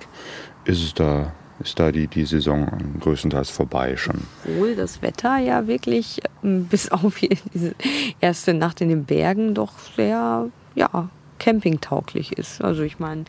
ist 0.64 0.84
es 0.84 0.94
da 0.94 1.34
ist 1.60 1.80
da 1.80 1.92
die, 1.92 2.08
die 2.08 2.26
Saison 2.26 2.68
größtenteils 3.00 3.50
vorbei 3.50 3.98
schon. 3.98 4.22
Obwohl 4.46 4.76
das 4.76 5.02
Wetter 5.02 5.38
ja 5.38 5.68
wirklich 5.68 6.20
ähm, 6.44 6.66
bis 6.66 6.92
auf 6.92 7.20
diese 7.54 7.76
erste 8.20 8.54
Nacht 8.54 8.82
in 8.82 8.90
den 8.90 9.06
Bergen 9.06 9.54
doch 9.54 9.74
sehr 9.96 10.48
ja, 10.76 11.10
campingtauglich 11.40 12.34
ist. 12.34 12.62
Also 12.62 12.84
ich 12.84 13.00
meine, 13.00 13.26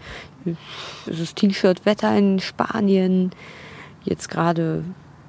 es 1.06 1.20
ist 1.20 1.36
T-Shirt-Wetter 1.36 2.16
in 2.16 2.40
Spanien. 2.40 3.32
Jetzt 4.04 4.28
gerade 4.28 4.84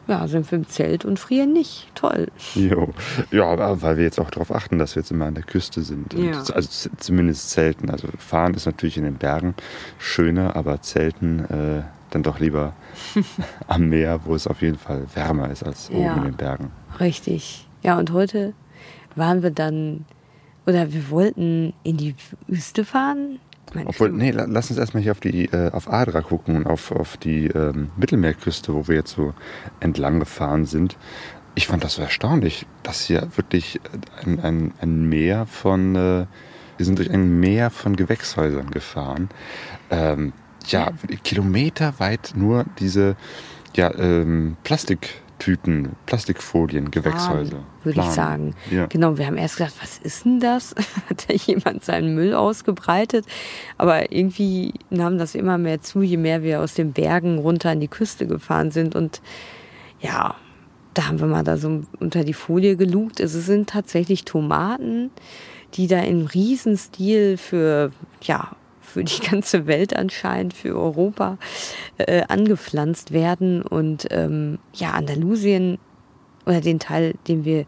ja, 0.09 0.27
sind 0.27 0.49
wir 0.49 0.57
im 0.57 0.67
Zelt 0.67 1.05
und 1.05 1.19
frieren 1.19 1.53
nicht. 1.53 1.87
Toll. 1.93 2.29
Jo. 2.55 2.89
Ja, 3.31 3.81
weil 3.81 3.97
wir 3.97 4.03
jetzt 4.03 4.19
auch 4.19 4.31
darauf 4.31 4.51
achten, 4.51 4.79
dass 4.79 4.95
wir 4.95 5.01
jetzt 5.01 5.11
immer 5.11 5.25
an 5.25 5.35
der 5.35 5.43
Küste 5.43 5.83
sind. 5.83 6.13
Ja. 6.13 6.39
Also 6.51 6.89
zumindest 6.97 7.51
Zelten. 7.51 7.91
Also 7.91 8.07
fahren 8.17 8.55
ist 8.55 8.65
natürlich 8.65 8.97
in 8.97 9.03
den 9.03 9.15
Bergen 9.15 9.53
schöner, 9.99 10.55
aber 10.55 10.81
Zelten 10.81 11.45
äh, 11.45 11.83
dann 12.11 12.23
doch 12.23 12.39
lieber 12.39 12.73
am 13.67 13.89
Meer, 13.89 14.21
wo 14.25 14.35
es 14.35 14.47
auf 14.47 14.61
jeden 14.61 14.77
Fall 14.77 15.05
wärmer 15.13 15.49
ist 15.49 15.63
als 15.63 15.89
oben 15.89 16.01
ja, 16.01 16.15
in 16.15 16.23
den 16.23 16.35
Bergen. 16.35 16.71
Richtig. 16.99 17.67
Ja, 17.81 17.97
und 17.97 18.11
heute 18.11 18.53
waren 19.15 19.43
wir 19.43 19.51
dann 19.51 20.05
oder 20.65 20.91
wir 20.93 21.09
wollten 21.09 21.73
in 21.83 21.97
die 21.97 22.15
Wüste 22.47 22.85
fahren. 22.85 23.39
Obwohl, 23.85 24.11
nee, 24.11 24.31
lass 24.31 24.69
uns 24.71 24.79
erstmal 24.79 25.03
hier 25.03 25.11
auf 25.11 25.19
die 25.19 25.45
äh, 25.45 25.71
auf 25.71 25.91
Adra 25.91 26.21
gucken 26.21 26.55
und 26.55 26.67
auf, 26.67 26.91
auf 26.91 27.17
die 27.17 27.47
ähm, 27.47 27.89
Mittelmeerküste, 27.97 28.73
wo 28.73 28.87
wir 28.87 28.95
jetzt 28.95 29.11
so 29.11 29.33
entlang 29.79 30.19
gefahren 30.19 30.65
sind. 30.65 30.97
Ich 31.55 31.67
fand 31.67 31.83
das 31.83 31.95
so 31.95 32.01
erstaunlich, 32.01 32.65
dass 32.83 33.01
hier 33.01 33.27
wirklich 33.35 33.79
ein, 34.23 34.39
ein, 34.39 34.73
ein 34.81 35.09
Meer 35.09 35.45
von, 35.45 35.95
äh, 35.95 36.25
wir 36.77 36.85
sind 36.85 36.97
durch 36.97 37.11
ein 37.11 37.39
Meer 37.39 37.69
von 37.69 37.95
Gewächshäusern 37.95 38.71
gefahren. 38.71 39.29
Ähm, 39.91 40.33
ja, 40.67 40.91
kilometerweit 41.23 42.33
nur 42.35 42.65
diese 42.79 43.15
ja, 43.75 43.93
ähm, 43.95 44.57
Plastik. 44.63 45.21
Tüten, 45.39 45.95
Plastikfolien, 46.05 46.91
Gewächshäuser. 46.91 47.63
Würde 47.83 48.01
ich 48.01 48.07
sagen. 48.07 48.55
Ja. 48.69 48.85
Genau, 48.87 49.17
wir 49.17 49.25
haben 49.25 49.37
erst 49.37 49.57
gedacht, 49.57 49.75
was 49.81 49.97
ist 49.97 50.25
denn 50.25 50.39
das? 50.39 50.75
Hat 51.09 51.29
da 51.29 51.33
jemand 51.33 51.83
seinen 51.83 52.13
Müll 52.13 52.33
ausgebreitet? 52.33 53.25
Aber 53.77 54.11
irgendwie 54.11 54.73
nahm 54.89 55.17
das 55.17 55.35
immer 55.35 55.57
mehr 55.57 55.81
zu, 55.81 56.01
je 56.01 56.17
mehr 56.17 56.43
wir 56.43 56.61
aus 56.61 56.73
den 56.73 56.91
Bergen 56.91 57.39
runter 57.39 57.71
an 57.71 57.79
die 57.79 57.87
Küste 57.87 58.27
gefahren 58.27 58.69
sind. 58.71 58.95
Und 58.95 59.21
ja, 60.01 60.35
da 60.93 61.07
haben 61.07 61.19
wir 61.19 61.27
mal 61.27 61.43
da 61.43 61.57
so 61.57 61.83
unter 61.99 62.23
die 62.23 62.33
Folie 62.33 62.75
gelugt. 62.75 63.19
Es 63.19 63.31
sind 63.33 63.69
tatsächlich 63.69 64.25
Tomaten, 64.25 65.09
die 65.75 65.87
da 65.87 66.01
im 66.01 66.25
Riesenstil 66.25 67.37
für 67.37 67.91
ja, 68.21 68.55
für 68.89 69.03
die 69.03 69.21
ganze 69.21 69.67
Welt 69.67 69.95
anscheinend, 69.95 70.53
für 70.53 70.75
Europa 70.75 71.37
äh, 71.97 72.23
angepflanzt 72.27 73.11
werden. 73.11 73.61
Und 73.61 74.07
ähm, 74.11 74.59
ja, 74.73 74.91
Andalusien 74.91 75.77
oder 76.45 76.61
den 76.61 76.79
Teil, 76.79 77.13
den 77.27 77.45
wir 77.45 77.65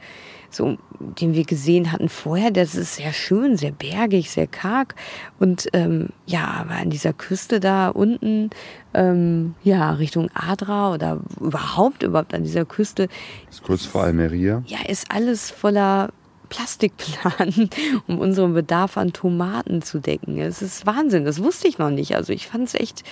so, 0.53 0.77
den 0.99 1.33
wir 1.33 1.45
gesehen 1.45 1.91
hatten 1.91 2.09
vorher, 2.09 2.51
das 2.51 2.75
ist 2.75 2.97
sehr 2.97 3.13
schön, 3.13 3.57
sehr 3.57 3.71
bergig, 3.71 4.29
sehr 4.29 4.47
karg. 4.47 4.95
Und 5.39 5.69
ähm, 5.73 6.09
ja, 6.25 6.45
aber 6.45 6.75
an 6.75 6.89
dieser 6.89 7.13
Küste 7.13 7.59
da 7.59 7.87
unten, 7.87 8.49
ähm, 8.93 9.55
ja, 9.63 9.91
Richtung 9.91 10.29
Adra 10.33 10.93
oder 10.93 11.21
überhaupt, 11.39 12.03
überhaupt 12.03 12.33
an 12.33 12.43
dieser 12.43 12.65
Küste. 12.65 13.07
Ist 13.49 13.63
kurz 13.63 13.85
vor 13.85 14.03
Almeria. 14.03 14.63
Ja, 14.67 14.79
ist 14.87 15.09
alles 15.09 15.49
voller 15.49 16.09
Plastikplan, 16.51 17.69
um 18.07 18.19
unseren 18.19 18.53
Bedarf 18.53 18.97
an 18.97 19.13
Tomaten 19.13 19.81
zu 19.81 19.99
decken. 19.99 20.37
Es 20.37 20.61
ist 20.61 20.85
Wahnsinn, 20.85 21.25
das 21.25 21.41
wusste 21.41 21.67
ich 21.67 21.79
noch 21.79 21.89
nicht. 21.89 22.15
Also 22.15 22.33
ich 22.33 22.47
fand 22.47 22.67
es 22.67 22.75
echt 22.75 23.03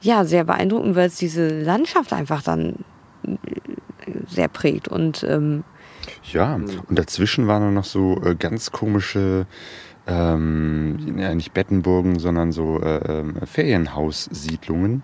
ja, 0.00 0.24
sehr 0.24 0.44
beeindruckend, 0.44 0.94
weil 0.94 1.08
es 1.08 1.16
diese 1.16 1.60
Landschaft 1.60 2.12
einfach 2.12 2.40
dann 2.40 2.76
äh, 3.24 3.36
sehr 4.28 4.46
prägt. 4.48 4.86
Und, 4.86 5.24
ähm, 5.28 5.64
ja, 6.32 6.54
und 6.54 6.98
dazwischen 6.98 7.48
waren 7.48 7.74
noch 7.74 7.84
so 7.84 8.22
äh, 8.22 8.36
ganz 8.36 8.70
komische 8.70 9.46
ähm, 10.06 11.18
ja, 11.18 11.34
nicht 11.34 11.52
Bettenburgen, 11.52 12.18
sondern 12.18 12.52
so 12.52 12.80
äh, 12.80 13.20
ähm, 13.20 13.34
Ferienhaussiedlungen, 13.44 15.02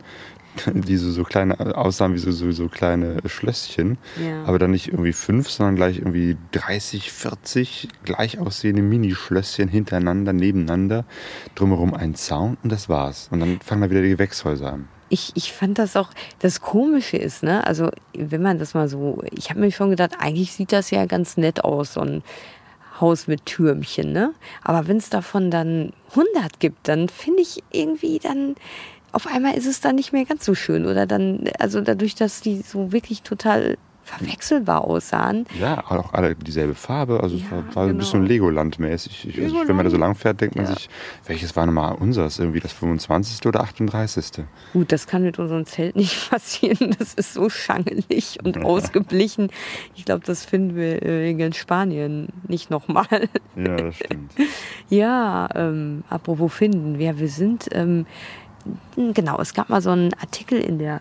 die 0.75 0.96
so, 0.96 1.11
so 1.11 1.25
kleine 1.25 1.76
aussahen 1.76 2.14
wie 2.14 2.18
so, 2.18 2.30
so, 2.32 2.50
so 2.52 2.68
kleine 2.68 3.18
Schlösschen. 3.26 3.99
Ja. 4.23 4.44
Aber 4.44 4.58
dann 4.58 4.70
nicht 4.70 4.88
irgendwie 4.88 5.12
fünf, 5.12 5.50
sondern 5.50 5.76
gleich 5.76 5.99
irgendwie 5.99 6.37
30, 6.52 7.12
40 7.12 7.88
gleich 8.04 8.38
aussehende 8.38 8.82
Minischlösschen 8.82 9.68
hintereinander, 9.68 10.32
nebeneinander. 10.32 11.04
Drumherum 11.54 11.94
ein 11.94 12.14
Zaun 12.14 12.56
und 12.62 12.70
das 12.70 12.88
war's. 12.88 13.28
Und 13.30 13.40
dann 13.40 13.61
fangen 13.61 13.82
da 13.82 13.90
wieder 13.90 14.02
die 14.02 14.11
Gewächshäuser 14.11 14.73
an. 14.73 14.88
Ich, 15.11 15.32
ich 15.34 15.52
fand 15.52 15.78
das 15.78 15.96
auch, 15.96 16.11
das 16.38 16.61
Komische 16.61 17.18
ist, 17.18 17.42
ne, 17.42 17.64
also 17.66 17.90
wenn 18.14 18.42
man 18.42 18.58
das 18.58 18.75
mal 18.75 18.88
so, 18.88 19.23
ich 19.30 19.50
habe 19.50 19.61
mir 19.61 19.70
schon 19.70 19.90
gedacht, 19.90 20.12
eigentlich 20.18 20.52
sieht 20.52 20.73
das 20.73 20.90
ja 20.90 21.04
ganz 21.04 21.37
nett 21.37 21.62
aus, 21.62 21.92
so 21.92 22.00
ein 22.00 22.23
Haus 23.00 23.26
mit 23.26 23.44
Türmchen, 23.46 24.12
ne? 24.12 24.34
Aber 24.62 24.87
wenn 24.87 24.96
es 24.96 25.11
davon 25.11 25.50
dann 25.50 25.92
100 26.11 26.61
gibt, 26.61 26.88
dann 26.88 27.08
finde 27.08 27.42
ich 27.42 27.62
irgendwie 27.70 28.18
dann 28.18 28.54
auf 29.14 29.26
einmal 29.26 29.54
ist 29.54 29.66
es 29.66 29.80
dann 29.80 29.94
nicht 29.94 30.12
mehr 30.12 30.25
ganz 30.25 30.44
so 30.44 30.54
schön 30.54 30.87
oder 30.87 31.06
dann, 31.06 31.49
also 31.59 31.80
dadurch, 31.80 32.14
dass 32.14 32.40
die 32.40 32.62
so 32.62 32.92
wirklich 32.92 33.23
total 33.23 33.76
verwechselbar 34.04 34.85
aussahen. 34.85 35.47
Ja, 35.59 35.83
auch 35.88 36.12
alle 36.12 36.35
dieselbe 36.35 36.75
Farbe. 36.75 37.21
Also 37.21 37.37
ja, 37.37 37.44
es 37.44 37.50
war, 37.50 37.59
war 37.59 37.64
genau. 37.64 37.87
ein 37.87 37.99
bisschen 37.99 38.26
Legoland-mäßig. 38.26 39.25
Legoland. 39.25 39.54
Also 39.54 39.68
wenn 39.68 39.76
man 39.76 39.85
da 39.87 39.90
so 39.90 39.97
lang 39.97 40.14
fährt, 40.14 40.40
denkt 40.40 40.56
man 40.56 40.66
ja. 40.66 40.75
sich, 40.75 40.88
welches 41.26 41.56
war 41.56 41.64
nochmal 41.64 41.94
unseres? 41.94 42.38
Irgendwie 42.38 42.61
das 42.61 42.73
25. 42.73 43.47
oder 43.47 43.61
38. 43.61 44.44
Gut, 44.75 44.92
das 44.92 45.06
kann 45.06 45.23
mit 45.23 45.38
unserem 45.38 45.64
Zelt 45.64 45.97
nicht 45.97 46.30
passieren. 46.30 46.94
Das 46.99 47.14
ist 47.14 47.33
so 47.33 47.49
schangelig 47.49 48.38
und 48.44 48.62
ausgeblichen. 48.62 49.49
Ich 49.94 50.04
glaube, 50.04 50.25
das 50.26 50.44
finden 50.44 50.76
wir 50.76 51.02
äh, 51.02 51.30
in 51.30 51.52
Spanien 51.54 52.28
nicht 52.47 52.71
nochmal. 52.71 53.28
Ja, 53.56 53.76
das 53.76 53.97
stimmt. 53.97 54.33
ja, 54.90 55.49
ähm, 55.54 56.04
apropos 56.11 56.52
finden. 56.52 57.00
Ja, 57.00 57.18
wir 57.18 57.28
sind, 57.28 57.68
ähm, 57.73 58.06
genau, 58.97 59.40
es 59.40 59.54
gab 59.54 59.68
mal 59.68 59.80
so 59.83 59.90
einen 59.90 60.14
Artikel 60.14 60.61
in 60.61 60.78
der 60.78 61.00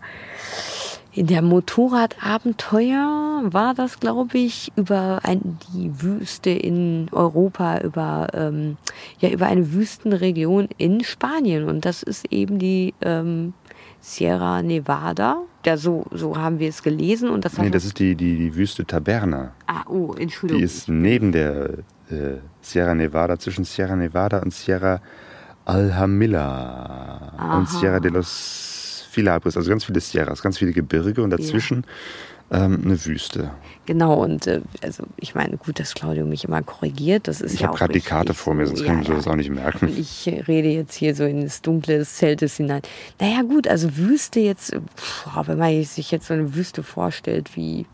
in 1.15 1.27
der 1.27 1.43
Motorradabenteuer 1.43 3.41
war 3.43 3.75
das, 3.75 3.99
glaube 3.99 4.35
ich, 4.37 4.71
über 4.75 5.19
ein, 5.21 5.59
die 5.71 6.01
Wüste 6.01 6.49
in 6.49 7.07
Europa, 7.11 7.81
über, 7.81 8.29
ähm, 8.33 8.77
ja, 9.19 9.29
über 9.29 9.45
eine 9.45 9.73
Wüstenregion 9.73 10.69
in 10.77 11.03
Spanien. 11.03 11.65
Und 11.65 11.85
das 11.85 12.01
ist 12.01 12.31
eben 12.31 12.57
die 12.57 12.95
ähm, 13.01 13.53
Sierra 14.01 14.63
Nevada. 14.63 15.43
Ja, 15.65 15.77
so, 15.77 16.05
so 16.09 16.35
haben 16.35 16.57
wir 16.57 16.69
es 16.69 16.81
gelesen. 16.81 17.29
Und 17.29 17.45
das 17.45 17.59
nee, 17.59 17.69
das 17.69 17.85
ist 17.85 17.99
die, 17.99 18.15
die, 18.15 18.35
die 18.35 18.55
Wüste 18.55 18.83
Taberna. 18.83 19.53
Ah, 19.67 19.83
oh, 19.87 20.13
Entschuldigung. 20.17 20.59
Die 20.59 20.65
ist 20.65 20.89
neben 20.89 21.31
der 21.31 21.69
äh, 22.09 22.37
Sierra 22.61 22.95
Nevada, 22.95 23.37
zwischen 23.37 23.65
Sierra 23.65 23.95
Nevada 23.95 24.39
und 24.39 24.51
Sierra 24.51 24.99
Alhamilla 25.65 27.57
und 27.57 27.69
Sierra 27.69 27.99
de 27.99 28.11
los 28.11 29.05
Filabris, 29.09 29.55
also 29.55 29.69
ganz 29.69 29.85
viele 29.85 29.99
Sierras, 29.99 30.41
ganz 30.41 30.57
viele 30.57 30.73
Gebirge 30.73 31.21
und 31.21 31.29
dazwischen 31.29 31.85
ja. 32.51 32.65
ähm, 32.65 32.81
eine 32.83 33.05
Wüste. 33.05 33.51
Genau, 33.85 34.15
und 34.15 34.47
äh, 34.47 34.61
also 34.81 35.03
ich 35.17 35.35
meine, 35.35 35.57
gut, 35.57 35.79
dass 35.79 35.93
Claudio 35.93 36.25
mich 36.25 36.45
immer 36.45 36.63
korrigiert. 36.63 37.27
Das 37.27 37.39
ist 37.39 37.53
ich 37.53 37.59
ja 37.61 37.67
habe 37.67 37.77
gerade 37.77 37.93
die 37.93 38.01
Karte 38.01 38.33
vor 38.33 38.55
mir, 38.55 38.65
sonst 38.65 38.81
ja, 38.81 38.87
kann 38.87 39.01
ich 39.01 39.07
ja. 39.07 39.15
das 39.15 39.27
auch 39.27 39.35
nicht 39.35 39.51
merken. 39.51 39.87
Ich 39.97 40.25
rede 40.47 40.69
jetzt 40.69 40.95
hier 40.95 41.15
so 41.15 41.25
ins 41.25 41.61
Dunkle 41.61 41.99
des 41.99 42.15
Zeltes 42.15 42.57
hinein. 42.57 42.81
Naja, 43.19 43.43
gut, 43.43 43.67
also 43.67 43.95
Wüste 43.97 44.39
jetzt, 44.39 44.75
boah, 45.25 45.47
wenn 45.47 45.59
man 45.59 45.83
sich 45.83 46.09
jetzt 46.09 46.27
so 46.27 46.33
eine 46.33 46.55
Wüste 46.55 46.81
vorstellt, 46.81 47.55
wie, 47.55 47.85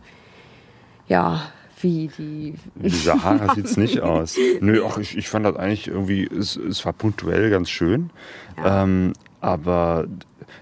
ja, 1.08 1.52
wie 1.81 2.09
die. 2.17 2.55
Die 2.75 2.89
Sahara 2.89 3.53
sieht 3.55 3.65
es 3.65 3.77
nicht 3.77 4.01
aus. 4.01 4.36
Nö, 4.62 4.83
ach, 4.88 4.98
ich, 4.98 5.17
ich 5.17 5.29
fand 5.29 5.45
das 5.45 5.55
eigentlich 5.55 5.88
irgendwie, 5.88 6.25
es, 6.25 6.55
es 6.55 6.86
war 6.86 6.93
punktuell 6.93 7.50
ganz 7.50 7.69
schön. 7.69 8.09
Ja. 8.57 8.83
Ähm, 8.83 9.13
aber 9.41 10.07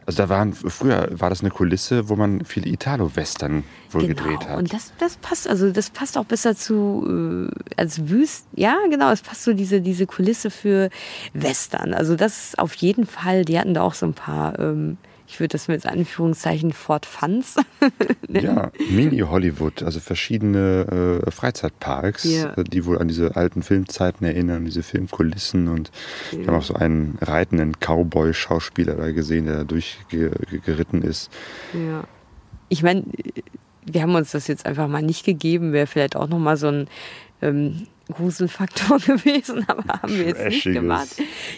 also 0.05 0.23
da 0.23 0.29
waren 0.29 0.53
früher 0.53 1.09
war 1.11 1.29
das 1.29 1.41
eine 1.41 1.49
Kulisse, 1.49 2.09
wo 2.09 2.15
man 2.15 2.45
viele 2.45 2.69
Italo-Western 2.69 3.63
wohl 3.91 4.07
genau. 4.07 4.15
gedreht 4.15 4.47
hat. 4.47 4.57
Und 4.57 4.73
das, 4.73 4.93
das 4.99 5.17
passt, 5.17 5.47
also 5.49 5.71
das 5.71 5.89
passt 5.89 6.17
auch 6.17 6.25
besser 6.25 6.55
zu 6.55 7.49
äh, 7.49 7.75
als 7.75 8.07
Wüst. 8.09 8.47
Ja, 8.55 8.77
genau, 8.89 9.11
es 9.11 9.21
passt 9.21 9.43
so 9.43 9.53
diese, 9.53 9.81
diese 9.81 10.05
Kulisse 10.05 10.49
für 10.49 10.89
Western. 11.33 11.93
Also 11.93 12.15
das 12.15 12.57
auf 12.57 12.73
jeden 12.75 13.05
Fall, 13.05 13.43
die 13.43 13.59
hatten 13.59 13.73
da 13.73 13.81
auch 13.81 13.93
so 13.93 14.05
ein 14.05 14.13
paar 14.13 14.57
ähm, 14.59 14.97
ich 15.27 15.39
würde 15.39 15.49
das 15.49 15.67
mit 15.67 15.85
Anführungszeichen 15.85 16.71
Fort 16.71 17.05
Funds 17.05 17.55
Ja, 18.29 18.71
Mini-Hollywood, 18.89 19.83
also 19.83 19.99
verschiedene 19.99 21.21
äh, 21.25 21.31
Freizeitparks, 21.31 22.23
Ja. 22.23 22.53
äh, 22.53 22.63
die 22.63 22.85
wohl 22.85 22.97
an 22.99 23.07
diese 23.09 23.35
alten 23.35 23.61
Filmzeiten 23.61 24.25
erinnern, 24.25 24.65
diese 24.65 24.83
Filmkulissen. 24.83 25.67
Und 25.67 25.91
wir 26.31 26.47
haben 26.47 26.55
auch 26.55 26.63
so 26.63 26.75
einen 26.75 27.17
reitenden 27.21 27.73
Cowboy-Schauspieler 27.79 28.95
da 28.95 29.11
gesehen, 29.11 29.45
der 29.45 29.57
da 29.57 29.63
durchgeritten 29.65 31.01
ist. 31.03 31.29
Ja. 31.73 32.05
Ich 32.69 32.83
meine, 32.83 33.03
wir 33.91 34.01
haben 34.01 34.15
uns 34.15 34.31
das 34.31 34.47
jetzt 34.47 34.65
einfach 34.65 34.87
mal 34.87 35.01
nicht 35.01 35.25
gegeben, 35.25 35.73
wäre 35.73 35.87
vielleicht 35.87 36.15
auch 36.15 36.27
nochmal 36.27 36.57
so 36.57 36.67
ein 36.67 36.87
ähm, 37.41 37.87
Gruselfaktor 38.11 38.99
gewesen, 39.05 39.65
aber 39.67 40.01
haben 40.01 40.17
wir 40.17 40.27
jetzt 40.27 40.43
nicht 40.45 40.63
Trashiges. 40.63 40.81
gemacht. 40.81 41.07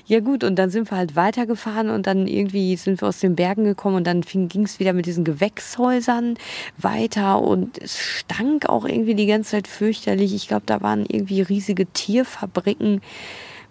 Ja 0.05 0.19
gut, 0.19 0.43
und 0.43 0.55
dann 0.55 0.69
sind 0.69 0.89
wir 0.91 0.97
halt 0.97 1.15
weitergefahren 1.15 1.89
und 1.89 2.07
dann 2.07 2.27
irgendwie 2.27 2.75
sind 2.75 3.01
wir 3.01 3.07
aus 3.07 3.19
den 3.19 3.35
Bergen 3.35 3.63
gekommen 3.63 3.97
und 3.97 4.07
dann 4.07 4.21
ging 4.21 4.63
es 4.63 4.79
wieder 4.79 4.93
mit 4.93 5.05
diesen 5.05 5.23
Gewächshäusern 5.23 6.35
weiter 6.77 7.41
und 7.41 7.77
es 7.77 7.97
stank 7.97 8.67
auch 8.67 8.85
irgendwie 8.85 9.15
die 9.15 9.27
ganze 9.27 9.51
Zeit 9.51 9.67
fürchterlich. 9.67 10.33
Ich 10.33 10.47
glaube, 10.47 10.63
da 10.65 10.81
waren 10.81 11.05
irgendwie 11.07 11.41
riesige 11.41 11.85
Tierfabriken 11.85 13.01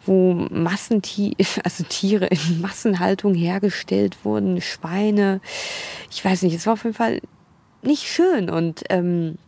wo 0.06 0.32
Massenti 0.32 1.36
also 1.64 1.84
Tiere 1.84 2.26
in 2.26 2.62
Massenhaltung 2.62 3.34
hergestellt 3.34 4.16
wurden, 4.24 4.62
Schweine. 4.62 5.40
Ich 6.10 6.24
weiß 6.24 6.42
nicht, 6.42 6.54
es 6.54 6.66
war 6.66 6.72
auf 6.72 6.84
jeden 6.84 6.96
Fall 6.96 7.20
nicht 7.82 8.04
schön 8.08 8.50
und 8.50 8.84
ähm, 8.90 9.38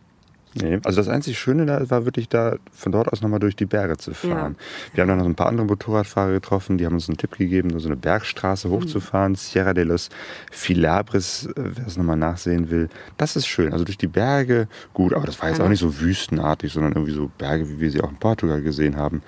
Nee, 0.53 0.79
also 0.83 0.97
das 0.97 1.07
einzig 1.07 1.39
Schöne 1.39 1.65
da 1.65 1.89
war 1.89 2.03
wirklich 2.03 2.27
da 2.27 2.57
von 2.73 2.91
dort 2.91 3.11
aus 3.11 3.21
nochmal 3.21 3.39
durch 3.39 3.55
die 3.55 3.65
Berge 3.65 3.97
zu 3.97 4.13
fahren. 4.13 4.57
Wir 4.93 5.01
haben 5.01 5.07
dann 5.07 5.19
noch 5.19 5.25
ein 5.25 5.35
paar 5.35 5.47
andere 5.47 5.65
Motorradfahrer 5.65 6.33
getroffen, 6.33 6.77
die 6.77 6.85
haben 6.85 6.95
uns 6.95 7.07
einen 7.07 7.17
Tipp 7.17 7.37
gegeben, 7.37 7.79
so 7.79 7.87
eine 7.87 7.95
Bergstraße 7.95 8.69
hochzufahren, 8.69 9.35
Sierra 9.35 9.73
de 9.73 9.85
los 9.85 10.09
Filabres, 10.51 11.45
äh, 11.45 11.53
wer 11.55 11.87
es 11.87 11.95
nochmal 11.95 12.17
nachsehen 12.17 12.69
will. 12.69 12.89
Das 13.17 13.37
ist 13.37 13.47
schön, 13.47 13.71
also 13.71 13.85
durch 13.85 13.97
die 13.97 14.07
Berge, 14.07 14.67
gut, 14.93 15.13
aber 15.13 15.25
das 15.25 15.41
war 15.41 15.49
jetzt 15.49 15.61
auch 15.61 15.69
nicht 15.69 15.79
so 15.79 16.01
wüstenartig, 16.01 16.73
sondern 16.73 16.93
irgendwie 16.93 17.13
so 17.13 17.31
Berge, 17.37 17.69
wie 17.69 17.79
wir 17.79 17.91
sie 17.91 18.01
auch 18.01 18.09
in 18.09 18.17
Portugal 18.17 18.61
gesehen 18.61 18.97
haben. 18.97 19.21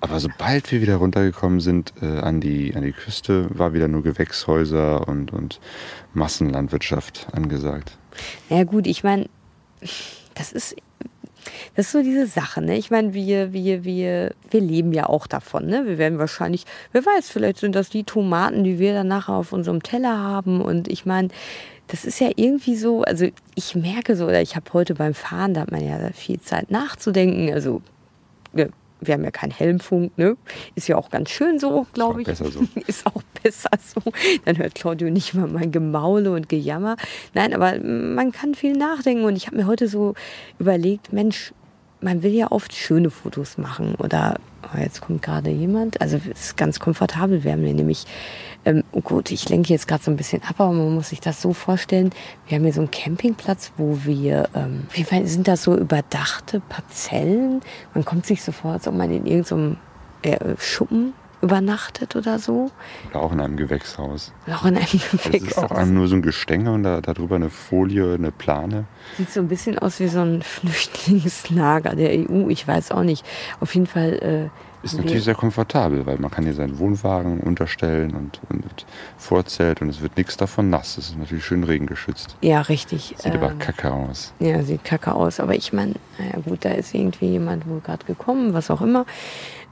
Aber 0.00 0.20
sobald 0.20 0.70
wir 0.70 0.82
wieder 0.82 0.96
runtergekommen 0.96 1.60
sind 1.60 1.94
äh, 2.02 2.18
an, 2.18 2.40
die, 2.40 2.74
an 2.74 2.82
die 2.82 2.92
Küste, 2.92 3.48
war 3.50 3.72
wieder 3.72 3.88
nur 3.88 4.02
Gewächshäuser 4.02 5.08
und, 5.08 5.32
und 5.32 5.60
Massenlandwirtschaft 6.12 7.28
angesagt. 7.32 7.96
Ja 8.48 8.64
gut, 8.64 8.86
ich 8.86 9.02
meine, 9.02 9.28
das 10.38 10.52
ist, 10.52 10.76
das 11.74 11.86
ist 11.86 11.92
so 11.92 12.02
diese 12.02 12.26
Sache, 12.26 12.60
ne? 12.62 12.76
Ich 12.76 12.90
meine, 12.90 13.14
wir, 13.14 13.52
wir, 13.52 13.84
wir, 13.84 14.34
wir 14.50 14.60
leben 14.60 14.92
ja 14.92 15.08
auch 15.08 15.26
davon, 15.26 15.66
ne? 15.66 15.86
Wir 15.86 15.98
werden 15.98 16.18
wahrscheinlich, 16.18 16.64
wer 16.92 17.04
weiß, 17.04 17.30
vielleicht 17.30 17.58
sind 17.58 17.74
das 17.74 17.90
die 17.90 18.04
Tomaten, 18.04 18.64
die 18.64 18.78
wir 18.78 18.94
dann 18.94 19.08
nachher 19.08 19.34
auf 19.34 19.52
unserem 19.52 19.82
Teller 19.82 20.18
haben. 20.18 20.60
Und 20.60 20.88
ich 20.88 21.06
meine, 21.06 21.28
das 21.86 22.04
ist 22.04 22.20
ja 22.20 22.30
irgendwie 22.36 22.76
so, 22.76 23.02
also 23.02 23.26
ich 23.54 23.74
merke 23.74 24.16
so, 24.16 24.26
oder 24.26 24.42
ich 24.42 24.56
habe 24.56 24.72
heute 24.72 24.94
beim 24.94 25.14
Fahren, 25.14 25.54
da 25.54 25.62
hat 25.62 25.70
man 25.70 25.84
ja 25.84 25.98
viel 26.12 26.40
Zeit 26.40 26.70
nachzudenken. 26.70 27.52
Also 27.52 27.82
wir, 28.52 28.70
wir 29.00 29.14
haben 29.14 29.24
ja 29.24 29.30
keinen 29.30 29.52
Helmfunk, 29.52 30.16
ne? 30.18 30.36
Ist 30.74 30.88
ja 30.88 30.96
auch 30.96 31.10
ganz 31.10 31.30
schön 31.30 31.58
so, 31.58 31.86
glaube 31.92 32.22
ich. 32.22 32.26
besser 32.26 32.50
so. 32.50 32.60
Ist 32.86 33.06
auch 33.06 33.22
besser 33.42 33.70
so. 33.78 34.00
Dann 34.44 34.58
hört 34.58 34.74
Claudio 34.74 35.10
nicht 35.10 35.34
mal 35.34 35.46
mein 35.46 35.72
Gemaule 35.72 36.32
und 36.32 36.48
Gejammer. 36.48 36.96
Nein, 37.34 37.54
aber 37.54 37.78
man 37.80 38.32
kann 38.32 38.54
viel 38.54 38.72
nachdenken. 38.72 39.24
Und 39.24 39.36
ich 39.36 39.46
habe 39.46 39.56
mir 39.56 39.66
heute 39.66 39.88
so 39.88 40.14
überlegt, 40.58 41.12
Mensch, 41.12 41.52
man 42.00 42.22
will 42.22 42.32
ja 42.32 42.50
oft 42.50 42.74
schöne 42.74 43.10
Fotos 43.10 43.58
machen. 43.58 43.94
Oder 43.96 44.38
oh, 44.62 44.78
jetzt 44.78 45.00
kommt 45.00 45.22
gerade 45.22 45.50
jemand. 45.50 46.00
Also 46.00 46.16
es 46.16 46.40
ist 46.40 46.56
ganz 46.56 46.80
komfortabel. 46.80 47.44
Wir 47.44 47.52
haben 47.52 47.64
hier 47.64 47.74
nämlich, 47.74 48.06
ähm, 48.64 48.84
oh 48.92 49.00
gut, 49.00 49.30
ich 49.30 49.48
lenke 49.48 49.72
jetzt 49.72 49.88
gerade 49.88 50.02
so 50.02 50.10
ein 50.10 50.16
bisschen 50.16 50.42
ab, 50.42 50.56
aber 50.58 50.72
man 50.72 50.94
muss 50.94 51.10
sich 51.10 51.20
das 51.20 51.42
so 51.42 51.52
vorstellen. 51.52 52.10
Wir 52.46 52.56
haben 52.56 52.64
hier 52.64 52.72
so 52.72 52.80
einen 52.80 52.90
Campingplatz, 52.90 53.72
wo 53.76 53.98
wir, 54.04 54.48
ähm, 54.54 54.86
wie 54.92 55.10
weit 55.10 55.28
sind 55.28 55.48
das 55.48 55.62
so 55.62 55.76
überdachte 55.76 56.60
Parzellen? 56.60 57.60
Man 57.94 58.04
kommt 58.04 58.26
sich 58.26 58.42
so 58.42 58.52
vor, 58.52 58.72
als 58.72 58.86
ob 58.86 58.94
man 58.94 59.10
in 59.10 59.26
irgendeinem 59.26 59.76
äh, 60.22 60.38
Schuppen 60.58 61.14
übernachtet 61.40 62.16
oder 62.16 62.38
so. 62.38 62.70
Oder 63.10 63.20
auch 63.22 63.32
in 63.32 63.40
einem 63.40 63.56
Gewächshaus. 63.56 64.32
Oder 64.46 64.56
auch 64.56 64.64
in 64.64 64.76
einem 64.76 64.86
Das 64.86 64.94
ist 64.94 65.14
auch 65.18 65.22
Gewächshaus. 65.24 65.86
nur 65.88 66.08
so 66.08 66.16
ein 66.16 66.22
Gestänge 66.22 66.72
und 66.72 66.82
da, 66.82 67.00
darüber 67.00 67.36
eine 67.36 67.50
Folie, 67.50 68.14
eine 68.14 68.32
Plane. 68.32 68.84
Sieht 69.16 69.30
so 69.30 69.40
ein 69.40 69.48
bisschen 69.48 69.78
aus 69.78 70.00
wie 70.00 70.08
so 70.08 70.20
ein 70.20 70.42
Flüchtlingslager 71.08 71.94
der 71.94 72.10
EU. 72.28 72.48
Ich 72.48 72.66
weiß 72.66 72.90
auch 72.92 73.02
nicht. 73.02 73.24
Auf 73.60 73.74
jeden 73.74 73.86
Fall. 73.86 74.50
Äh, 74.52 74.84
Ist 74.84 74.96
natürlich 74.96 75.24
sehr 75.24 75.34
komfortabel, 75.34 76.06
weil 76.06 76.18
man 76.18 76.30
kann 76.30 76.44
hier 76.44 76.54
seinen 76.54 76.78
Wohnwagen 76.78 77.40
unterstellen 77.40 78.14
und, 78.14 78.40
und 78.48 78.86
Vorzelt 79.16 79.80
und 79.82 79.88
es 79.88 80.00
wird 80.00 80.16
nichts 80.16 80.36
davon 80.36 80.70
nass. 80.70 80.98
Es 80.98 81.10
ist 81.10 81.18
natürlich 81.18 81.44
schön 81.44 81.64
regengeschützt. 81.64 82.36
ja, 82.42 82.60
richtig. 82.62 83.14
Sieht 83.18 83.34
aber 83.34 83.50
ähm, 83.50 83.58
kacke 83.58 83.92
aus. 83.92 84.32
Ja, 84.40 84.62
sieht 84.62 84.84
kacke 84.84 85.14
aus. 85.14 85.40
Aber 85.40 85.54
ich 85.54 85.72
meine, 85.72 85.94
naja 86.18 86.38
gut, 86.44 86.64
da 86.64 86.70
ist 86.70 86.94
irgendwie 86.94 87.26
jemand 87.26 87.66
wohl 87.68 87.80
gerade 87.80 88.04
gekommen, 88.06 88.54
was 88.54 88.70
auch 88.70 88.80
immer. 88.80 89.04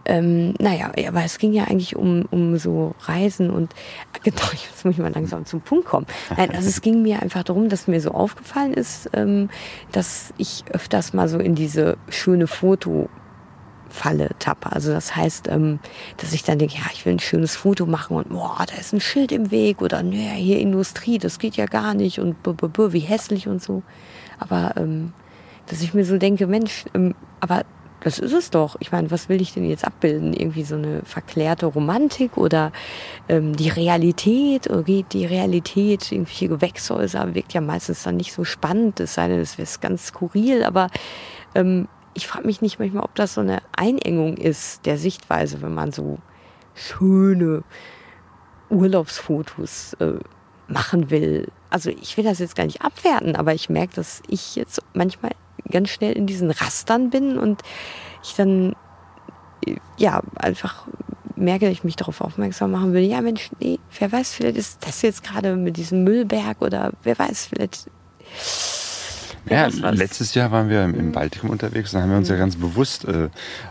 Ähm, 0.06 0.54
naja, 0.60 0.92
aber 1.08 1.24
es 1.24 1.38
ging 1.38 1.52
ja 1.52 1.64
eigentlich 1.64 1.96
um, 1.96 2.26
um 2.30 2.56
so 2.58 2.94
Reisen 3.00 3.50
und 3.50 3.74
genau, 4.22 4.42
jetzt 4.52 4.84
muss 4.84 4.94
ich 4.94 5.00
mal 5.00 5.12
langsam 5.12 5.44
zum 5.44 5.60
Punkt 5.60 5.86
kommen. 5.86 6.06
Nein, 6.36 6.50
also 6.54 6.68
es 6.68 6.80
ging 6.80 7.02
mir 7.02 7.20
einfach 7.22 7.42
darum, 7.42 7.68
dass 7.68 7.88
mir 7.88 8.00
so 8.00 8.12
aufgefallen 8.12 8.72
ist, 8.72 9.10
ähm, 9.12 9.50
dass 9.92 10.32
ich 10.38 10.64
öfters 10.72 11.12
mal 11.12 11.28
so 11.28 11.38
in 11.38 11.54
diese 11.54 11.96
schöne 12.08 12.46
Foto 12.46 13.08
Falle 13.88 14.30
tappe. 14.38 14.72
Also 14.72 14.92
das 14.92 15.16
heißt, 15.16 15.48
ähm, 15.48 15.78
dass 16.18 16.32
ich 16.32 16.42
dann 16.44 16.58
denke, 16.58 16.76
ja, 16.76 16.84
ich 16.92 17.06
will 17.06 17.14
ein 17.14 17.18
schönes 17.18 17.56
Foto 17.56 17.86
machen 17.86 18.16
und 18.16 18.28
boah, 18.28 18.64
da 18.66 18.76
ist 18.76 18.92
ein 18.92 19.00
Schild 19.00 19.32
im 19.32 19.50
Weg 19.50 19.80
oder 19.80 20.02
nö, 20.02 20.16
hier 20.16 20.58
Industrie, 20.58 21.18
das 21.18 21.38
geht 21.38 21.56
ja 21.56 21.66
gar 21.66 21.94
nicht 21.94 22.20
und 22.20 22.42
b 22.42 22.50
-b 22.50 22.68
-b, 22.68 22.92
wie 22.92 23.00
hässlich 23.00 23.48
und 23.48 23.62
so. 23.62 23.82
Aber 24.38 24.74
ähm, 24.76 25.12
dass 25.66 25.82
ich 25.82 25.94
mir 25.94 26.04
so 26.04 26.18
denke, 26.18 26.46
Mensch, 26.46 26.84
ähm, 26.94 27.14
aber 27.40 27.64
das 28.06 28.20
ist 28.20 28.32
es 28.32 28.50
doch. 28.50 28.76
Ich 28.78 28.92
meine, 28.92 29.10
was 29.10 29.28
will 29.28 29.42
ich 29.42 29.52
denn 29.52 29.68
jetzt 29.68 29.84
abbilden? 29.84 30.32
Irgendwie 30.32 30.62
so 30.62 30.76
eine 30.76 31.02
verklärte 31.02 31.66
Romantik 31.66 32.36
oder 32.36 32.70
ähm, 33.28 33.56
die 33.56 33.68
Realität? 33.68 34.70
Oder 34.70 34.84
geht 34.84 35.12
die 35.12 35.26
Realität, 35.26 36.12
irgendwelche 36.12 36.46
Gewächshäuser, 36.46 37.34
wirkt 37.34 37.52
ja 37.52 37.60
meistens 37.60 38.04
dann 38.04 38.16
nicht 38.16 38.32
so 38.32 38.44
spannend, 38.44 39.00
es 39.00 39.14
sei 39.14 39.26
denn, 39.26 39.40
es 39.40 39.58
wäre 39.58 39.68
ganz 39.80 40.06
skurril, 40.06 40.62
aber 40.62 40.88
ähm, 41.56 41.88
ich 42.14 42.28
frage 42.28 42.46
mich 42.46 42.62
nicht 42.62 42.78
manchmal, 42.78 43.02
ob 43.02 43.12
das 43.16 43.34
so 43.34 43.40
eine 43.40 43.58
Einengung 43.76 44.36
ist 44.36 44.86
der 44.86 44.98
Sichtweise, 44.98 45.60
wenn 45.60 45.74
man 45.74 45.90
so 45.90 46.18
schöne 46.74 47.64
Urlaubsfotos 48.70 49.94
äh, 49.94 50.20
machen 50.68 51.10
will. 51.10 51.48
Also 51.70 51.90
ich 51.90 52.16
will 52.16 52.22
das 52.22 52.38
jetzt 52.38 52.54
gar 52.54 52.66
nicht 52.66 52.82
abwerten, 52.82 53.34
aber 53.34 53.52
ich 53.52 53.68
merke, 53.68 53.96
dass 53.96 54.22
ich 54.28 54.54
jetzt 54.54 54.80
manchmal 54.94 55.32
ganz 55.70 55.90
schnell 55.90 56.12
in 56.12 56.26
diesen 56.26 56.50
Rastern 56.50 57.10
bin 57.10 57.38
und 57.38 57.62
ich 58.22 58.34
dann 58.34 58.74
ja 59.96 60.22
einfach 60.36 60.86
merke, 61.36 61.66
dass 61.66 61.72
ich 61.72 61.84
mich 61.84 61.96
darauf 61.96 62.20
aufmerksam 62.20 62.70
machen 62.72 62.92
will. 62.92 63.02
Ja 63.02 63.20
Mensch, 63.20 63.50
nee, 63.60 63.78
wer 63.98 64.10
weiß, 64.10 64.32
vielleicht 64.32 64.56
ist 64.56 64.86
das 64.86 65.02
jetzt 65.02 65.22
gerade 65.22 65.56
mit 65.56 65.76
diesem 65.76 66.04
Müllberg 66.04 66.62
oder 66.62 66.92
wer 67.02 67.18
weiß, 67.18 67.46
vielleicht 67.46 67.86
Ja, 69.48 69.66
letztes 69.90 70.34
Jahr 70.34 70.50
waren 70.50 70.68
wir 70.68 70.84
im, 70.84 70.94
im 70.94 71.12
Baltikum 71.12 71.50
unterwegs 71.50 71.94
und 71.94 72.02
haben 72.02 72.10
wir 72.10 72.16
uns 72.18 72.28
ja 72.28 72.36
ganz 72.36 72.56
bewusst 72.56 73.04
äh, 73.06 73.28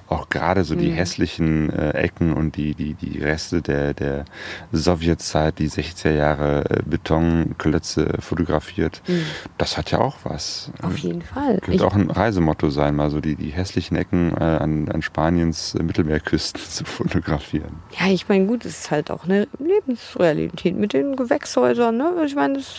auch 0.08 0.30
gerade 0.30 0.64
so 0.64 0.76
die 0.76 0.92
hässlichen 0.92 1.70
äh, 1.72 1.92
Ecken 1.92 2.34
und 2.34 2.56
die, 2.56 2.76
die, 2.76 2.94
die 2.94 3.20
Reste 3.22 3.62
der, 3.62 3.94
der 3.94 4.26
Sowjetzeit, 4.72 5.60
die 5.60 5.70
60er 5.70 6.12
Jahre 6.12 6.64
äh, 6.70 6.82
Betonklötze 6.86 8.16
fotografiert. 8.20 9.02
Das 9.58 9.78
hat 9.78 9.92
ja 9.92 10.00
auch 10.00 10.18
was. 10.24 10.72
auf 10.82 10.98
jeden 10.98 11.22
Fall. 11.22 11.60
Könnte 11.60 11.74
Ich- 11.74 11.82
auch 11.82 11.96
ein 11.96 12.10
Reisemotto 12.10 12.70
sein, 12.70 12.96
mal 12.96 13.10
so 13.10 13.20
die, 13.22 13.36
die 13.36 13.50
hässlichen 13.50 13.98
Ecken 13.98 14.32
äh, 14.38 14.44
an, 14.44 14.90
an 14.90 15.02
Spaniens 15.02 15.76
äh, 15.76 15.84
Mittelmeerküsten 15.84 16.62
zu 16.70 16.86
fotografieren. 16.86 17.76
Ja, 18.00 18.08
ich 18.12 18.28
meine, 18.30 18.46
gut, 18.46 18.66
es 18.66 18.80
ist 18.80 18.92
halt 18.92 19.12
auch 19.12 19.26
eine 19.26 19.48
Lebensrealität 19.60 20.76
mit 20.78 20.94
den 20.94 21.16
Gewächshäusern. 21.16 21.98
Ne? 21.98 22.12
Ich 22.26 22.36
meine, 22.36 22.56
das, 22.56 22.76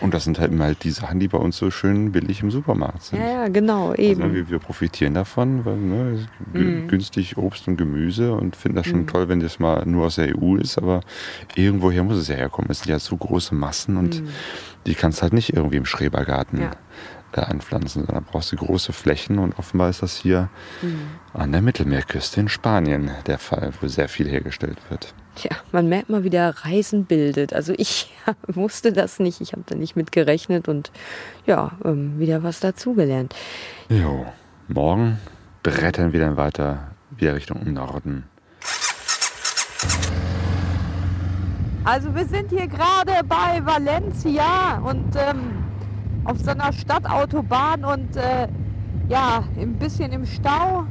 Und 0.00 0.14
das 0.14 0.24
sind 0.24 0.38
halt 0.38 0.52
immer 0.52 0.64
halt 0.64 0.84
die 0.84 0.90
Sachen, 0.90 1.20
die 1.20 1.28
bei 1.28 1.38
uns 1.38 1.56
so 1.56 1.70
schön 1.70 2.12
billig 2.32 2.42
im 2.42 2.50
Supermarkt 2.50 3.02
sind. 3.04 3.18
ja, 3.20 3.28
ja, 3.42 3.48
genau, 3.48 3.90
Also, 3.90 4.02
eben. 4.02 4.20
ne, 4.28 4.34
wir, 4.34 4.48
wir 4.48 4.58
profitieren 4.58 5.14
davon, 5.14 5.64
weil 5.64 5.76
ne, 5.76 6.26
Mhm. 6.52 6.88
günstig 6.88 7.36
Obst 7.36 7.68
und 7.68 7.76
Gemüse 7.76 8.32
und 8.34 8.56
finden 8.56 8.76
das 8.76 8.86
schon 8.86 9.06
toll, 9.06 9.28
wenn 9.28 9.40
das 9.40 9.58
mal 9.58 9.84
nur 9.86 10.06
aus 10.06 10.16
der 10.16 10.34
EU 10.36 10.56
ist, 10.56 10.78
aber 10.78 11.00
irgendwoher 11.54 12.02
muss 12.04 12.16
es 12.16 12.28
ja 12.28 12.34
herkommen. 12.36 12.70
Es 12.70 12.80
sind 12.80 12.90
ja 12.90 12.98
so 12.98 13.16
große 13.16 13.54
Massen 13.54 13.96
und 13.96 14.22
die 14.86 14.94
kannst 14.94 15.18
du 15.18 15.22
halt 15.22 15.32
nicht 15.32 15.54
irgendwie 15.54 15.76
im 15.76 15.84
Schrebergarten. 15.86 16.60
Ja. 16.60 16.70
äh, 17.34 17.40
anpflanzen, 17.40 18.04
sondern 18.04 18.24
brauchst 18.24 18.52
du 18.52 18.56
große 18.56 18.92
Flächen 18.92 19.38
und 19.38 19.58
offenbar 19.58 19.88
ist 19.88 20.02
das 20.02 20.16
hier 20.16 20.50
Mhm. 20.82 20.98
an 21.32 21.50
der 21.52 21.62
Mittelmeerküste 21.62 22.40
in 22.40 22.48
Spanien 22.50 23.10
der 23.26 23.38
Fall, 23.38 23.72
wo 23.80 23.88
sehr 23.88 24.10
viel 24.10 24.28
hergestellt 24.28 24.76
wird. 24.90 25.14
Tja, 25.34 25.56
man 25.72 25.88
merkt 25.88 26.10
mal, 26.10 26.24
wie 26.24 26.30
der 26.30 26.64
Reisen 26.64 27.06
bildet. 27.06 27.54
Also 27.54 27.72
ich 27.76 28.12
wusste 28.46 28.92
das 28.92 29.18
nicht, 29.18 29.40
ich 29.40 29.52
habe 29.52 29.62
da 29.66 29.74
nicht 29.74 29.96
mit 29.96 30.12
gerechnet 30.12 30.68
und 30.68 30.92
ja, 31.46 31.72
ähm, 31.84 32.18
wieder 32.18 32.42
was 32.42 32.60
dazugelernt. 32.60 33.34
Jo, 33.88 34.26
morgen 34.68 35.18
brettern 35.62 36.12
wir 36.12 36.20
dann 36.20 36.36
weiter 36.36 36.92
wieder 37.10 37.34
Richtung 37.34 37.72
Norden. 37.72 38.24
Also 41.84 42.14
wir 42.14 42.26
sind 42.26 42.50
hier 42.50 42.68
gerade 42.68 43.12
bei 43.26 43.60
Valencia 43.64 44.78
und 44.84 45.16
ähm, 45.16 45.64
auf 46.24 46.38
so 46.38 46.50
einer 46.50 46.72
Stadtautobahn 46.72 47.84
und 47.84 48.16
äh, 48.16 48.46
ja, 49.08 49.44
ein 49.58 49.74
bisschen 49.74 50.12
im 50.12 50.24
Stau. 50.24 50.84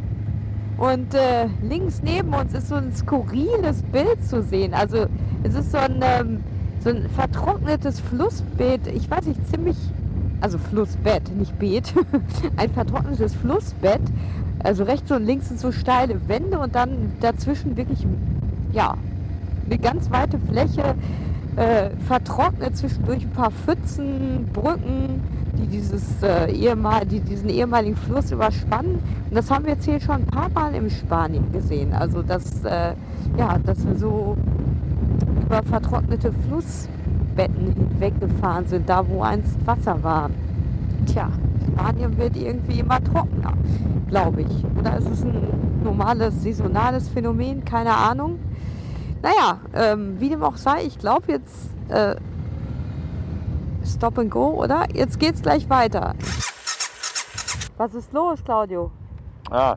Und 0.81 1.13
äh, 1.13 1.45
links 1.61 2.01
neben 2.01 2.33
uns 2.33 2.55
ist 2.55 2.69
so 2.69 2.73
ein 2.75 2.91
skurriles 2.91 3.83
Bild 3.91 4.27
zu 4.27 4.41
sehen. 4.41 4.73
Also 4.73 5.05
es 5.43 5.53
ist 5.53 5.71
so 5.71 5.77
ein, 5.77 5.99
ähm, 6.01 6.43
so 6.83 6.89
ein 6.89 7.07
vertrocknetes 7.07 7.99
Flussbeet. 7.99 8.87
Ich 8.87 9.07
weiß 9.07 9.27
nicht, 9.27 9.47
ziemlich, 9.47 9.77
also 10.41 10.57
Flussbett, 10.57 11.29
nicht 11.37 11.59
Beet. 11.59 11.93
ein 12.57 12.71
vertrocknetes 12.71 13.35
Flussbett. 13.35 14.01
Also 14.63 14.83
rechts 14.83 15.11
und 15.11 15.23
links 15.23 15.49
sind 15.49 15.59
so 15.59 15.71
steile 15.71 16.19
Wände 16.27 16.57
und 16.57 16.73
dann 16.73 17.13
dazwischen 17.19 17.77
wirklich, 17.77 18.07
ja, 18.71 18.95
eine 19.67 19.77
ganz 19.77 20.09
weite 20.09 20.39
Fläche 20.39 20.95
äh, 21.57 21.91
vertrocknet, 22.07 22.75
zwischendurch 22.75 23.21
ein 23.21 23.29
paar 23.29 23.51
Pfützen, 23.51 24.49
Brücken, 24.51 25.21
die, 25.57 25.67
dieses, 25.67 26.21
äh, 26.23 26.51
ehemal, 26.51 27.05
die 27.05 27.19
diesen 27.19 27.49
ehemaligen 27.49 27.95
Fluss 27.95 28.31
überspannen. 28.31 28.95
Und 28.95 29.35
das 29.35 29.49
haben 29.49 29.65
wir 29.65 29.73
jetzt 29.73 29.85
hier 29.85 29.99
schon 29.99 30.15
ein 30.15 30.25
paar 30.25 30.49
Mal 30.49 30.73
in 30.75 30.89
Spanien 30.89 31.51
gesehen. 31.51 31.93
Also 31.93 32.21
dass, 32.21 32.63
äh, 32.63 32.93
ja, 33.37 33.57
dass 33.59 33.85
wir 33.85 33.95
so 33.95 34.37
über 35.45 35.63
vertrocknete 35.63 36.31
Flussbetten 36.47 37.73
hinweggefahren 37.73 38.65
sind, 38.67 38.87
da 38.89 39.07
wo 39.07 39.21
einst 39.21 39.55
Wasser 39.65 40.01
war. 40.03 40.29
Tja, 41.05 41.29
Spanien 41.67 42.17
wird 42.17 42.37
irgendwie 42.37 42.79
immer 42.79 43.03
trockener, 43.03 43.53
glaube 44.07 44.41
ich. 44.41 44.65
Oder 44.79 44.97
ist 44.97 45.09
es 45.09 45.23
ein 45.23 45.47
normales, 45.83 46.41
saisonales 46.43 47.09
Phänomen? 47.09 47.65
Keine 47.65 47.93
Ahnung. 47.93 48.39
Naja, 49.21 49.59
ähm, 49.73 50.15
wie 50.19 50.29
dem 50.29 50.43
auch 50.43 50.57
sei, 50.57 50.83
ich 50.85 50.97
glaube 50.97 51.31
jetzt 51.31 51.69
äh, 51.89 52.15
Stop 53.91 54.17
and 54.17 54.31
Go, 54.31 54.47
oder? 54.63 54.85
Jetzt 54.93 55.19
geht's 55.19 55.41
gleich 55.41 55.69
weiter. 55.69 56.15
Was 57.77 57.93
ist 57.93 58.13
los, 58.13 58.43
Claudio? 58.43 58.91
Ah, 59.49 59.75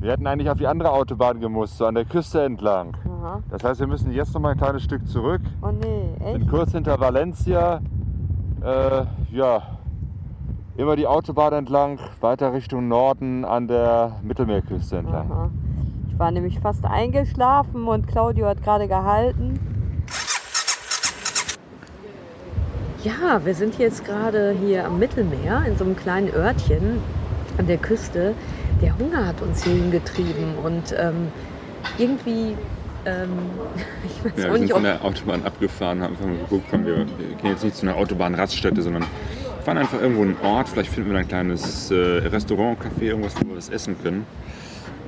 wir 0.00 0.12
hätten 0.12 0.26
eigentlich 0.26 0.50
auf 0.50 0.58
die 0.58 0.66
andere 0.66 0.90
Autobahn 0.90 1.40
gemusst, 1.40 1.78
so 1.78 1.86
an 1.86 1.94
der 1.94 2.04
Küste 2.04 2.42
entlang. 2.42 2.96
Aha. 3.06 3.40
Das 3.50 3.62
heißt, 3.62 3.80
wir 3.80 3.86
müssen 3.86 4.10
jetzt 4.12 4.34
noch 4.34 4.40
mal 4.40 4.50
ein 4.52 4.58
kleines 4.58 4.82
Stück 4.82 5.06
zurück. 5.06 5.42
Oh 5.62 5.70
nee, 5.70 6.14
Sind 6.18 6.42
echt? 6.42 6.50
kurz 6.50 6.72
hinter 6.72 6.98
Valencia. 6.98 7.80
Äh, 8.62 9.04
ja, 9.30 9.62
immer 10.76 10.96
die 10.96 11.06
Autobahn 11.06 11.52
entlang, 11.52 11.98
weiter 12.20 12.52
Richtung 12.52 12.88
Norden 12.88 13.44
an 13.44 13.68
der 13.68 14.16
Mittelmeerküste 14.22 14.98
entlang. 14.98 15.30
Aha. 15.30 15.50
Ich 16.08 16.18
war 16.18 16.30
nämlich 16.30 16.60
fast 16.60 16.84
eingeschlafen 16.84 17.86
und 17.86 18.06
Claudio 18.06 18.46
hat 18.46 18.62
gerade 18.62 18.86
gehalten. 18.88 19.58
Ja, 23.02 23.44
wir 23.44 23.54
sind 23.54 23.78
jetzt 23.78 24.04
gerade 24.04 24.54
hier 24.64 24.84
am 24.86 24.98
Mittelmeer 24.98 25.64
in 25.66 25.76
so 25.76 25.84
einem 25.84 25.96
kleinen 25.96 26.32
Örtchen 26.32 26.98
an 27.58 27.66
der 27.66 27.78
Küste. 27.78 28.34
Der 28.80 28.96
Hunger 28.98 29.26
hat 29.26 29.40
uns 29.42 29.64
hierhin 29.64 29.90
getrieben 29.90 30.54
und 30.62 30.94
ähm, 30.98 31.28
irgendwie, 31.98 32.56
ähm, 33.04 33.28
ich 34.04 34.24
weiß 34.24 34.32
Ja, 34.36 34.44
auch 34.44 34.52
wir 34.52 34.52
sind 34.52 34.62
nicht, 34.62 34.72
von 34.72 34.82
der 34.84 35.04
Autobahn 35.04 35.44
abgefahren, 35.44 36.02
haben 36.02 36.12
einfach 36.12 36.26
mal 36.26 36.36
geguckt, 36.38 36.66
komm, 36.70 36.86
wir, 36.86 36.96
wir 36.98 37.06
gehen 37.40 37.50
jetzt 37.50 37.64
nicht 37.64 37.76
zu 37.76 37.86
einer 37.86 37.96
Autobahnraststätte, 37.96 38.82
sondern 38.82 39.04
fahren 39.64 39.78
einfach 39.78 40.00
irgendwo 40.00 40.22
einen 40.22 40.36
Ort, 40.42 40.68
vielleicht 40.68 40.90
finden 40.92 41.10
wir 41.10 41.14
da 41.14 41.20
ein 41.20 41.28
kleines 41.28 41.90
äh, 41.90 41.94
Restaurant, 41.94 42.78
Café, 42.80 43.02
irgendwas, 43.04 43.34
wo 43.36 43.48
wir 43.48 43.56
was 43.56 43.68
essen 43.68 43.96
können. 44.02 44.26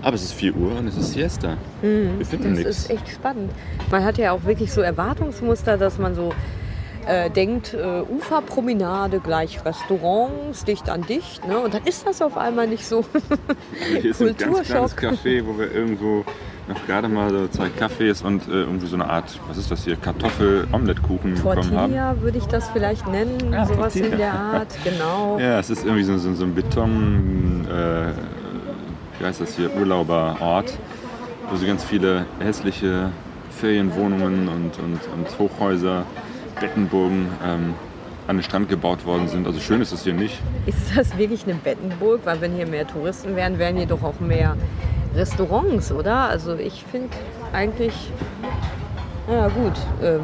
Aber 0.02 0.16
es 0.16 0.22
ist 0.22 0.34
4 0.34 0.54
Uhr 0.54 0.76
und 0.78 0.86
es 0.88 0.96
ist 0.98 1.12
Siesta. 1.12 1.56
wir 1.80 2.26
finden 2.26 2.50
Mhm. 2.50 2.56
Das 2.56 2.64
nichts. 2.64 2.78
ist 2.80 2.90
echt 2.90 3.08
spannend. 3.08 3.50
Man 3.90 4.04
hat 4.04 4.18
ja 4.18 4.32
auch 4.32 4.44
wirklich 4.44 4.70
so 4.72 4.82
Erwartungsmuster, 4.82 5.78
dass 5.78 5.98
man 5.98 6.14
so 6.14 6.32
äh, 7.06 7.30
denkt, 7.30 7.74
äh, 7.74 8.02
Uferpromenade 8.02 9.20
gleich 9.20 9.64
Restaurants, 9.64 10.64
dicht 10.64 10.88
an 10.88 11.02
dicht. 11.02 11.46
Ne? 11.46 11.58
Und 11.58 11.74
dann 11.74 11.84
ist 11.84 12.06
das 12.06 12.22
auf 12.22 12.36
einmal 12.36 12.66
nicht 12.66 12.86
so. 12.86 13.04
Hier 14.00 14.10
ist 14.10 14.20
ein 14.20 14.28
ganz 14.36 14.42
Kulturschock. 14.42 14.96
kleines 14.96 15.20
Café, 15.24 15.44
wo 15.46 15.58
wir 15.58 15.72
irgendwo 15.72 16.24
noch 16.66 16.86
gerade 16.86 17.08
mal 17.08 17.28
so 17.30 17.46
zwei 17.48 17.68
Kaffees 17.68 18.22
und 18.22 18.48
äh, 18.48 18.52
irgendwie 18.62 18.86
so 18.86 18.96
eine 18.96 19.08
Art, 19.08 19.38
was 19.48 19.58
ist 19.58 19.70
das 19.70 19.84
hier, 19.84 19.96
Kartoffel-Omelette-Kuchen 19.96 21.34
bekommen 21.34 21.56
haben. 21.56 21.70
Tortilla 21.72 22.16
würde 22.22 22.38
ich 22.38 22.46
das 22.46 22.70
vielleicht 22.70 23.06
nennen, 23.06 23.52
Ja, 23.52 23.66
sowas 23.66 23.92
Tortilla. 23.92 24.06
in 24.12 24.16
der 24.18 24.32
Art, 24.32 24.68
genau. 24.82 25.38
Ja, 25.38 25.58
es 25.58 25.68
ist 25.68 25.84
irgendwie 25.84 26.04
so, 26.04 26.16
so, 26.16 26.32
so 26.32 26.44
ein 26.44 26.54
Beton, 26.54 27.66
äh, 27.70 28.12
wie 29.20 29.26
heißt 29.26 29.42
das 29.42 29.56
hier, 29.56 29.76
Urlauberort, 29.76 30.72
wo 31.50 31.56
so 31.56 31.66
ganz 31.66 31.84
viele 31.84 32.24
hässliche 32.40 33.10
Ferienwohnungen 33.50 34.48
und, 34.48 34.78
und, 34.78 35.00
und 35.14 35.38
Hochhäuser, 35.38 36.04
Bettenburgen 36.60 37.26
ähm, 37.44 37.74
an 38.26 38.36
den 38.36 38.42
Strand 38.42 38.68
gebaut 38.68 39.04
worden 39.04 39.28
sind. 39.28 39.46
Also 39.46 39.60
schön 39.60 39.80
ist 39.82 39.92
es 39.92 40.04
hier 40.04 40.14
nicht. 40.14 40.40
Ist 40.66 40.96
das 40.96 41.16
wirklich 41.18 41.44
eine 41.44 41.54
Bettenburg? 41.54 42.20
Weil 42.24 42.40
wenn 42.40 42.52
hier 42.52 42.66
mehr 42.66 42.86
Touristen 42.86 43.36
wären, 43.36 43.58
wären 43.58 43.76
hier 43.76 43.86
doch 43.86 44.02
auch 44.02 44.18
mehr 44.20 44.56
Restaurants, 45.14 45.92
oder? 45.92 46.16
Also 46.28 46.54
ich 46.54 46.84
finde 46.90 47.08
eigentlich, 47.52 47.94
na 49.28 49.48
gut, 49.48 49.72
ähm, 50.02 50.20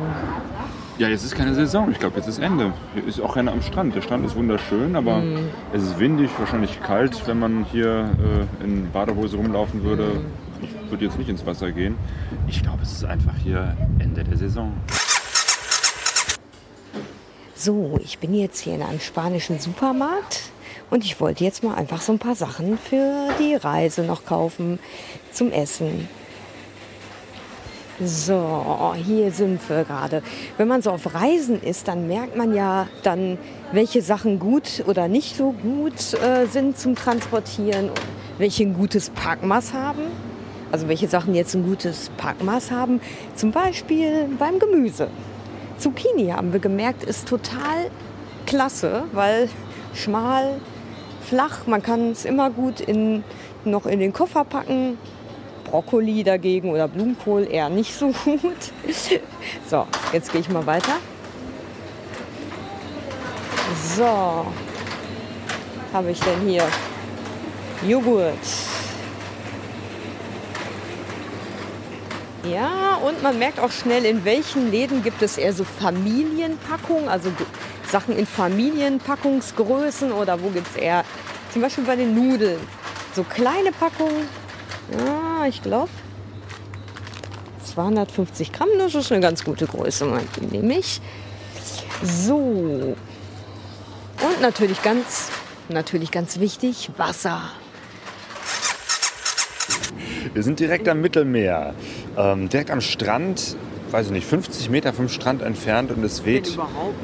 Ja, 0.98 1.08
jetzt 1.08 1.24
ist 1.24 1.34
keine 1.34 1.54
Saison. 1.54 1.90
Ich 1.90 1.98
glaube, 1.98 2.16
jetzt 2.16 2.26
ist 2.28 2.38
Ende. 2.38 2.72
Hier 2.94 3.06
ist 3.06 3.20
auch 3.20 3.34
keiner 3.34 3.52
am 3.52 3.62
Strand. 3.62 3.94
Der 3.94 4.02
Strand 4.02 4.24
ist 4.26 4.34
wunderschön, 4.36 4.96
aber 4.96 5.18
Mhm. 5.18 5.38
es 5.72 5.82
ist 5.82 5.98
windig, 5.98 6.30
wahrscheinlich 6.38 6.82
kalt, 6.82 7.26
wenn 7.26 7.38
man 7.38 7.64
hier 7.70 8.10
äh, 8.60 8.64
in 8.64 8.90
Badehose 8.92 9.36
rumlaufen 9.36 9.82
würde. 9.84 10.04
Mhm. 10.04 10.24
Ich 10.62 10.90
würde 10.90 11.04
jetzt 11.06 11.18
nicht 11.18 11.30
ins 11.30 11.46
Wasser 11.46 11.70
gehen. 11.72 11.96
Ich 12.48 12.62
glaube, 12.62 12.78
es 12.82 12.92
ist 12.92 13.04
einfach 13.04 13.32
hier 13.42 13.74
Ende 13.98 14.24
der 14.24 14.36
Saison. 14.36 14.72
So, 17.62 18.00
ich 18.02 18.18
bin 18.18 18.32
jetzt 18.32 18.60
hier 18.60 18.74
in 18.74 18.80
einem 18.80 19.00
spanischen 19.00 19.60
Supermarkt 19.60 20.44
und 20.88 21.04
ich 21.04 21.20
wollte 21.20 21.44
jetzt 21.44 21.62
mal 21.62 21.74
einfach 21.74 22.00
so 22.00 22.10
ein 22.10 22.18
paar 22.18 22.34
Sachen 22.34 22.78
für 22.78 23.28
die 23.38 23.54
Reise 23.54 24.00
noch 24.00 24.24
kaufen 24.24 24.78
zum 25.30 25.52
Essen. 25.52 26.08
So, 28.02 28.94
hier 28.96 29.30
sind 29.30 29.60
wir 29.68 29.84
gerade. 29.84 30.22
Wenn 30.56 30.68
man 30.68 30.80
so 30.80 30.90
auf 30.90 31.14
Reisen 31.14 31.62
ist, 31.62 31.86
dann 31.86 32.08
merkt 32.08 32.34
man 32.34 32.54
ja 32.54 32.88
dann, 33.02 33.36
welche 33.72 34.00
Sachen 34.00 34.38
gut 34.38 34.82
oder 34.86 35.08
nicht 35.08 35.36
so 35.36 35.52
gut 35.52 36.14
äh, 36.14 36.46
sind 36.46 36.78
zum 36.78 36.94
Transportieren, 36.94 37.90
welche 38.38 38.62
ein 38.62 38.72
gutes 38.72 39.10
Packmaß 39.10 39.74
haben. 39.74 40.04
Also 40.72 40.88
welche 40.88 41.08
Sachen 41.08 41.34
jetzt 41.34 41.54
ein 41.54 41.64
gutes 41.64 42.10
Packmaß 42.16 42.70
haben. 42.70 43.02
Zum 43.34 43.50
Beispiel 43.50 44.30
beim 44.38 44.58
Gemüse. 44.58 45.08
Zucchini 45.80 46.28
haben 46.28 46.52
wir 46.52 46.60
gemerkt, 46.60 47.02
ist 47.04 47.26
total 47.26 47.90
klasse, 48.46 49.04
weil 49.12 49.48
schmal, 49.94 50.60
flach, 51.26 51.66
man 51.66 51.82
kann 51.82 52.10
es 52.10 52.24
immer 52.24 52.50
gut 52.50 52.80
in, 52.80 53.24
noch 53.64 53.86
in 53.86 53.98
den 53.98 54.12
Koffer 54.12 54.44
packen. 54.44 54.98
Brokkoli 55.64 56.22
dagegen 56.22 56.70
oder 56.70 56.86
Blumenkohl 56.86 57.48
eher 57.50 57.70
nicht 57.70 57.94
so 57.94 58.08
gut. 58.08 58.42
So, 59.68 59.86
jetzt 60.12 60.32
gehe 60.32 60.40
ich 60.40 60.48
mal 60.48 60.66
weiter. 60.66 60.96
So, 63.96 64.46
habe 65.92 66.10
ich 66.10 66.20
denn 66.20 66.40
hier 66.46 66.64
Joghurt. 67.86 68.34
Ja, 72.48 72.96
und 72.96 73.22
man 73.22 73.38
merkt 73.38 73.60
auch 73.60 73.70
schnell, 73.70 74.04
in 74.04 74.24
welchen 74.24 74.70
Läden 74.70 75.02
gibt 75.02 75.20
es 75.20 75.36
eher 75.36 75.52
so 75.52 75.64
Familienpackungen, 75.64 77.08
also 77.08 77.30
Sachen 77.90 78.16
in 78.16 78.26
Familienpackungsgrößen 78.26 80.12
oder 80.12 80.42
wo 80.42 80.48
gibt 80.48 80.68
es 80.68 80.76
eher, 80.76 81.04
zum 81.52 81.62
Beispiel 81.62 81.84
bei 81.84 81.96
den 81.96 82.14
Nudeln, 82.14 82.60
so 83.14 83.24
kleine 83.24 83.72
Packungen. 83.72 84.26
Ja, 84.96 85.46
ich 85.46 85.62
glaube 85.62 85.90
250 87.74 88.52
Gramm, 88.52 88.68
das 88.78 88.94
ist 88.94 89.12
eine 89.12 89.20
ganz 89.20 89.44
gute 89.44 89.66
Größe, 89.66 90.06
nehme 90.50 90.78
ich. 90.78 91.00
So. 92.02 92.96
Und 94.22 94.40
natürlich 94.40 94.82
ganz, 94.82 95.28
natürlich 95.68 96.10
ganz 96.10 96.40
wichtig, 96.40 96.90
Wasser. 96.96 97.50
Wir 100.32 100.42
sind 100.42 100.60
direkt 100.60 100.88
am 100.88 101.00
Mittelmeer, 101.00 101.74
ähm, 102.16 102.48
direkt 102.48 102.70
am 102.70 102.80
Strand, 102.80 103.56
weiß 103.90 104.06
ich 104.06 104.12
nicht, 104.12 104.26
50 104.26 104.70
Meter 104.70 104.92
vom 104.92 105.08
Strand 105.08 105.42
entfernt 105.42 105.90
und 105.90 106.04
es 106.04 106.24
weht 106.24 106.56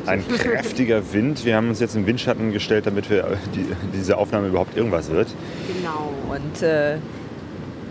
ein 0.06 0.26
kräftiger 0.38 1.12
Wind. 1.12 1.44
Wir 1.44 1.56
haben 1.56 1.68
uns 1.68 1.80
jetzt 1.80 1.96
in 1.96 2.06
Windschatten 2.06 2.52
gestellt, 2.52 2.86
damit 2.86 3.10
wir 3.10 3.24
äh, 3.24 3.36
die, 3.54 3.66
diese 3.94 4.18
Aufnahme 4.18 4.48
überhaupt 4.48 4.76
irgendwas 4.76 5.10
wird. 5.10 5.28
Genau. 5.76 6.12
Und 6.28 6.62
äh, 6.62 6.98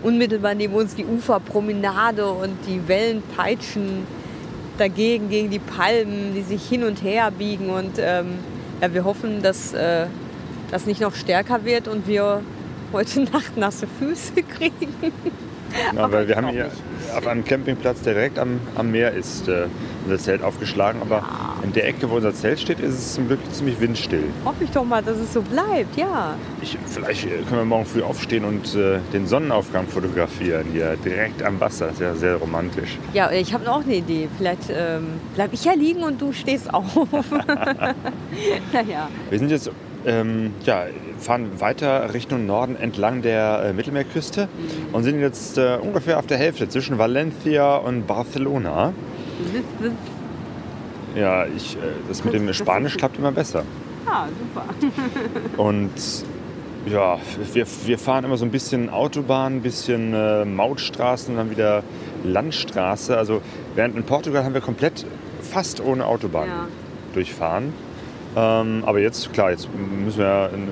unmittelbar 0.02 0.54
neben 0.54 0.74
uns 0.74 0.94
die 0.94 1.04
Uferpromenade 1.04 2.26
und 2.26 2.56
die 2.66 2.86
Wellen 2.88 3.22
peitschen 3.36 4.06
dagegen 4.78 5.30
gegen 5.30 5.50
die 5.50 5.58
Palmen, 5.58 6.34
die 6.34 6.42
sich 6.42 6.68
hin 6.68 6.84
und 6.84 7.02
her 7.02 7.30
biegen. 7.30 7.70
Und 7.70 7.98
ähm, 7.98 8.38
ja, 8.80 8.92
wir 8.92 9.04
hoffen, 9.04 9.42
dass 9.42 9.72
äh, 9.72 10.06
das 10.70 10.86
nicht 10.86 11.00
noch 11.00 11.14
stärker 11.14 11.64
wird 11.64 11.88
und 11.88 12.06
wir 12.06 12.42
heute 12.92 13.20
Nacht 13.32 13.56
nasse 13.56 13.86
Füße 13.98 14.32
kriegen. 14.56 14.94
Aber 15.96 16.12
weil 16.12 16.28
wir 16.28 16.36
haben 16.36 16.48
hier 16.48 16.64
nicht. 16.64 16.76
Auf 17.14 17.26
einem 17.26 17.44
Campingplatz, 17.44 18.02
der 18.02 18.14
direkt 18.14 18.38
am, 18.38 18.60
am 18.74 18.90
Meer 18.90 19.12
ist, 19.12 19.48
äh, 19.48 19.66
unser 20.04 20.18
Zelt 20.18 20.42
aufgeschlagen. 20.42 21.00
Aber 21.02 21.22
in 21.62 21.72
der 21.72 21.86
Ecke, 21.88 22.10
wo 22.10 22.16
unser 22.16 22.34
Zelt 22.34 22.60
steht, 22.60 22.80
ist 22.80 22.94
es 22.94 23.14
zum 23.14 23.26
Glück 23.26 23.40
ziemlich 23.52 23.80
windstill. 23.80 24.24
Hoffe 24.44 24.64
ich 24.64 24.70
doch 24.70 24.84
mal, 24.84 25.02
dass 25.02 25.18
es 25.18 25.32
so 25.32 25.42
bleibt, 25.42 25.96
ja. 25.96 26.34
Ich, 26.62 26.76
vielleicht 26.86 27.24
äh, 27.24 27.42
können 27.48 27.60
wir 27.60 27.64
morgen 27.64 27.86
früh 27.86 28.02
aufstehen 28.02 28.44
und 28.44 28.74
äh, 28.74 28.98
den 29.12 29.26
Sonnenaufgang 29.26 29.86
fotografieren 29.86 30.66
hier 30.72 30.96
direkt 31.04 31.42
am 31.42 31.60
Wasser. 31.60 31.86
Das 31.86 31.94
ist 31.94 32.00
ja 32.00 32.14
sehr 32.14 32.36
romantisch. 32.36 32.98
Ja, 33.12 33.30
ich 33.30 33.52
habe 33.52 33.70
auch 33.70 33.82
eine 33.82 33.96
Idee. 33.96 34.28
Vielleicht 34.36 34.70
ähm, 34.70 35.20
bleibe 35.34 35.54
ich 35.54 35.64
ja 35.64 35.72
liegen 35.72 36.02
und 36.02 36.20
du 36.20 36.32
stehst 36.32 36.72
auf. 36.72 36.84
naja. 38.72 39.08
Wir 39.30 39.38
sind 39.38 39.50
jetzt 39.50 39.70
ähm, 40.06 40.52
ja, 40.64 40.84
fahren 41.18 41.60
weiter 41.60 42.14
Richtung 42.14 42.46
Norden 42.46 42.76
entlang 42.76 43.22
der 43.22 43.64
äh, 43.64 43.72
Mittelmeerküste 43.72 44.48
und 44.92 45.02
sind 45.04 45.20
jetzt 45.20 45.58
äh, 45.58 45.78
ungefähr 45.80 46.18
auf 46.18 46.26
der 46.26 46.38
Hälfte 46.38 46.68
zwischen 46.68 46.96
Valencia 46.98 47.76
und 47.76 48.06
Barcelona. 48.06 48.92
Ja, 51.14 51.46
ich, 51.46 51.76
äh, 51.76 51.80
das 52.08 52.24
mit 52.24 52.34
dem 52.34 52.52
Spanisch 52.52 52.96
klappt 52.96 53.18
immer 53.18 53.32
besser. 53.32 53.64
Ah, 54.06 54.26
super. 54.38 54.64
Und 55.56 55.90
ja, 56.86 57.18
wir, 57.52 57.66
wir 57.86 57.98
fahren 57.98 58.24
immer 58.24 58.36
so 58.36 58.44
ein 58.44 58.52
bisschen 58.52 58.88
Autobahn, 58.90 59.56
ein 59.56 59.62
bisschen 59.62 60.14
äh, 60.14 60.44
Mautstraßen 60.44 61.32
und 61.32 61.38
dann 61.38 61.50
wieder 61.50 61.82
Landstraße. 62.22 63.18
Also 63.18 63.40
während 63.74 63.96
in 63.96 64.04
Portugal 64.04 64.44
haben 64.44 64.54
wir 64.54 64.60
komplett 64.60 65.04
fast 65.42 65.80
ohne 65.80 66.06
Autobahn 66.06 66.48
Ja. 66.48 66.68
durchfahren. 67.14 67.72
Ähm, 68.36 68.84
aber 68.84 69.00
jetzt, 69.00 69.32
klar, 69.32 69.50
jetzt 69.50 69.68
müssen 69.74 70.18
wir 70.18 70.50
einen, 70.52 70.68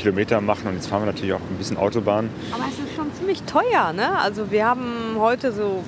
Kilometer 0.00 0.40
machen 0.40 0.68
und 0.68 0.74
jetzt 0.74 0.86
fahren 0.86 1.02
wir 1.02 1.06
natürlich 1.06 1.34
auch 1.34 1.40
ein 1.40 1.56
bisschen 1.58 1.76
Autobahn. 1.76 2.30
Aber 2.52 2.64
es 2.70 2.78
ist 2.78 2.96
schon 2.96 3.12
ziemlich 3.12 3.42
teuer, 3.42 3.92
ne? 3.92 4.18
Also 4.18 4.50
wir 4.50 4.64
haben 4.64 5.16
heute 5.18 5.52
so, 5.52 5.84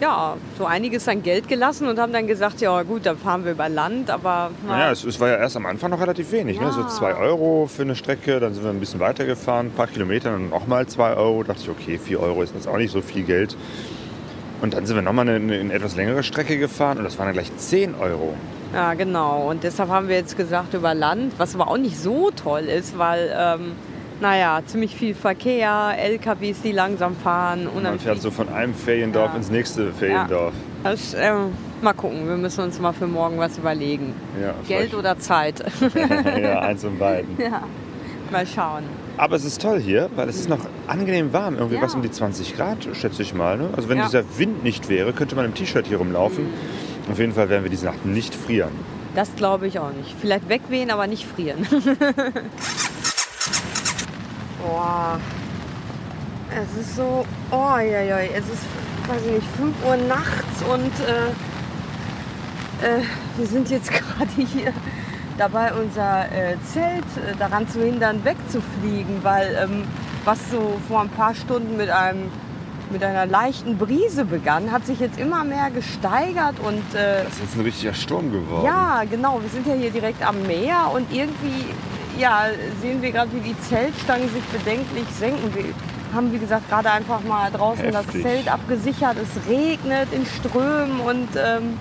ja, 0.00 0.36
so 0.58 0.66
einiges 0.66 1.08
an 1.08 1.22
Geld 1.22 1.48
gelassen 1.48 1.88
und 1.88 1.98
haben 1.98 2.12
dann 2.12 2.26
gesagt, 2.26 2.60
ja 2.60 2.82
gut, 2.82 3.06
dann 3.06 3.16
fahren 3.16 3.44
wir 3.46 3.52
über 3.52 3.70
Land, 3.70 4.10
aber 4.10 4.50
na, 4.66 4.72
Naja, 4.76 4.90
es, 4.90 5.02
es 5.04 5.18
war 5.18 5.28
ja 5.28 5.36
erst 5.36 5.56
am 5.56 5.64
Anfang 5.64 5.90
noch 5.90 6.00
relativ 6.00 6.30
wenig. 6.30 6.60
Ne? 6.60 6.70
So 6.72 6.82
Ja. 6.82 6.88
2 6.88 7.14
Euro 7.14 7.66
für 7.74 7.82
eine 7.82 7.96
Strecke, 7.96 8.38
dann 8.38 8.52
sind 8.52 8.64
wir 8.64 8.70
ein 8.70 8.80
bisschen 8.80 9.00
weitergefahren, 9.00 9.68
ein 9.68 9.72
paar 9.72 9.86
Kilometer, 9.86 10.32
dann 10.32 10.50
nochmal 10.50 10.86
2 10.86 11.14
Euro. 11.14 11.42
Dachte 11.42 11.62
ich, 11.62 11.70
okay, 11.70 11.98
4 11.98 12.20
Euro 12.20 12.42
ist 12.42 12.54
jetzt 12.54 12.68
auch 12.68 12.76
nicht 12.76 12.92
so 12.92 13.00
viel 13.00 13.22
Geld. 13.22 13.56
Und 14.60 14.74
dann 14.74 14.84
sind 14.84 14.96
wir 14.96 15.02
nochmal 15.02 15.26
eine, 15.28 15.58
eine 15.58 15.72
etwas 15.72 15.96
längere 15.96 16.22
Strecke 16.22 16.58
gefahren 16.58 16.98
und 16.98 17.04
das 17.04 17.18
waren 17.18 17.26
dann 17.26 17.34
gleich 17.34 17.54
10 17.56 17.94
Euro. 17.94 18.34
Ja 18.76 18.94
genau. 18.94 19.48
Und 19.50 19.64
deshalb 19.64 19.88
haben 19.90 20.08
wir 20.08 20.16
jetzt 20.16 20.36
gesagt 20.36 20.74
über 20.74 20.94
Land, 20.94 21.32
was 21.38 21.54
aber 21.54 21.68
auch 21.68 21.78
nicht 21.78 21.98
so 21.98 22.30
toll 22.30 22.62
ist, 22.64 22.96
weil, 22.98 23.34
ähm, 23.36 23.72
naja, 24.20 24.60
ziemlich 24.66 24.94
viel 24.96 25.14
Verkehr, 25.14 25.94
LKWs, 25.98 26.62
die 26.62 26.72
langsam 26.72 27.16
fahren. 27.16 27.66
Und 27.66 27.82
Man 27.82 27.98
fährt 27.98 28.20
so 28.22 28.30
von 28.30 28.48
einem 28.48 28.74
Feriendorf 28.74 29.30
Ja. 29.32 29.36
ins 29.36 29.50
nächste 29.50 29.92
Feriendorf. 29.92 30.54
das, 30.84 31.14
ähm, 31.18 31.52
mal 31.82 31.92
gucken, 31.92 32.26
wir 32.28 32.36
müssen 32.36 32.62
uns 32.64 32.78
mal 32.80 32.92
für 32.92 33.06
morgen 33.06 33.38
was 33.38 33.58
überlegen. 33.58 34.14
Ja, 34.40 34.54
Geld 34.66 34.94
oder 34.94 35.18
Zeit? 35.18 35.62
ja, 36.42 36.60
eins 36.60 36.84
und 36.84 36.98
beiden. 36.98 37.36
ja, 37.38 37.62
mal 38.30 38.46
schauen. 38.46 38.84
Aber 39.18 39.36
es 39.36 39.44
ist 39.44 39.60
toll 39.62 39.80
hier, 39.80 40.08
weil 40.16 40.28
es 40.28 40.36
ist 40.36 40.48
noch 40.48 40.60
angenehm 40.86 41.32
warm. 41.32 41.56
Irgendwie 41.56 41.76
Ja. 41.76 41.82
was 41.82 41.94
um 41.94 42.02
die 42.02 42.10
20 42.10 42.54
Grad, 42.56 42.86
schätze 42.94 43.22
ich 43.22 43.34
mal. 43.34 43.56
Ne? 43.58 43.68
Also 43.76 43.88
wenn 43.88 43.98
Ja. 43.98 44.04
dieser 44.04 44.38
Wind 44.38 44.62
nicht 44.62 44.88
wäre, 44.88 45.12
könnte 45.12 45.36
man 45.36 45.44
im 45.46 45.54
T-Shirt 45.54 45.86
hier 45.86 45.98
rumlaufen. 45.98 46.46
Auf 47.10 47.18
jeden 47.18 47.32
Fall 47.32 47.48
werden 47.48 47.62
wir 47.62 47.70
diese 47.70 47.86
Nacht 47.86 48.04
nicht 48.04 48.34
frieren. 48.34 48.72
Das 49.14 49.34
glaube 49.34 49.66
ich 49.66 49.78
auch 49.78 49.92
nicht. 49.92 50.14
Vielleicht 50.20 50.48
wegwehen, 50.48 50.90
aber 50.90 51.06
nicht 51.06 51.26
frieren. 51.26 51.66
Boah. 54.62 55.18
Es 56.50 56.80
ist 56.80 56.96
so, 56.96 57.24
oh 57.50 57.78
ja, 57.78 58.00
ja, 58.02 58.18
es 58.18 58.44
ist, 58.48 58.64
weiß 59.06 59.22
ich 59.26 59.32
nicht, 59.32 59.46
5 59.56 59.74
Uhr 59.86 59.96
nachts 60.08 60.62
und 60.62 60.92
äh, 61.06 61.28
äh, 62.86 63.02
wir 63.36 63.46
sind 63.46 63.70
jetzt 63.70 63.90
gerade 63.92 64.30
hier 64.36 64.72
dabei, 65.38 65.72
unser 65.74 66.24
äh, 66.32 66.56
Zelt 66.72 67.04
äh, 67.16 67.36
daran 67.38 67.68
zu 67.68 67.82
hindern, 67.82 68.24
wegzufliegen, 68.24 69.22
weil 69.22 69.58
ähm, 69.62 69.84
was 70.24 70.38
so 70.50 70.78
vor 70.88 71.02
ein 71.02 71.08
paar 71.10 71.34
Stunden 71.34 71.76
mit 71.76 71.90
einem 71.90 72.30
mit 72.90 73.02
einer 73.02 73.26
leichten 73.26 73.78
Brise 73.78 74.24
begann, 74.24 74.70
hat 74.72 74.86
sich 74.86 75.00
jetzt 75.00 75.18
immer 75.18 75.44
mehr 75.44 75.70
gesteigert 75.70 76.54
und 76.62 76.94
äh, 76.94 77.24
Das 77.24 77.34
ist 77.34 77.40
jetzt 77.42 77.56
ein 77.56 77.62
richtiger 77.62 77.94
Sturm 77.94 78.30
geworden. 78.32 78.64
ja, 78.64 79.02
genau. 79.10 79.40
Wir 79.42 79.48
sind 79.50 79.66
ja 79.66 79.74
hier 79.74 79.90
direkt 79.90 80.26
am 80.26 80.42
Meer 80.46 80.90
und 80.94 81.12
irgendwie 81.12 81.66
ja, 82.18 82.44
sehen 82.80 83.02
wir 83.02 83.12
gerade, 83.12 83.30
wie 83.32 83.40
die 83.40 83.60
Zeltstangen 83.60 84.28
sich 84.30 84.42
bedenklich 84.44 85.06
senken. 85.18 85.54
Wir 85.54 85.64
haben, 86.14 86.32
wie 86.32 86.38
gesagt, 86.38 86.68
gerade 86.68 86.90
einfach 86.90 87.20
mal 87.22 87.50
draußen 87.50 87.84
Heftig. 87.84 88.22
das 88.22 88.22
Zelt 88.22 88.48
abgesichert. 88.52 89.16
Es 89.18 89.48
regnet 89.48 90.08
in 90.12 90.24
Strömen 90.24 91.00
und 91.00 91.28
ähm, 91.36 91.78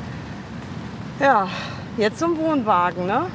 ja, 1.19 1.47
jetzt 1.97 2.19
zum 2.19 2.37
Wohnwagen. 2.37 3.05
Ne? 3.05 3.27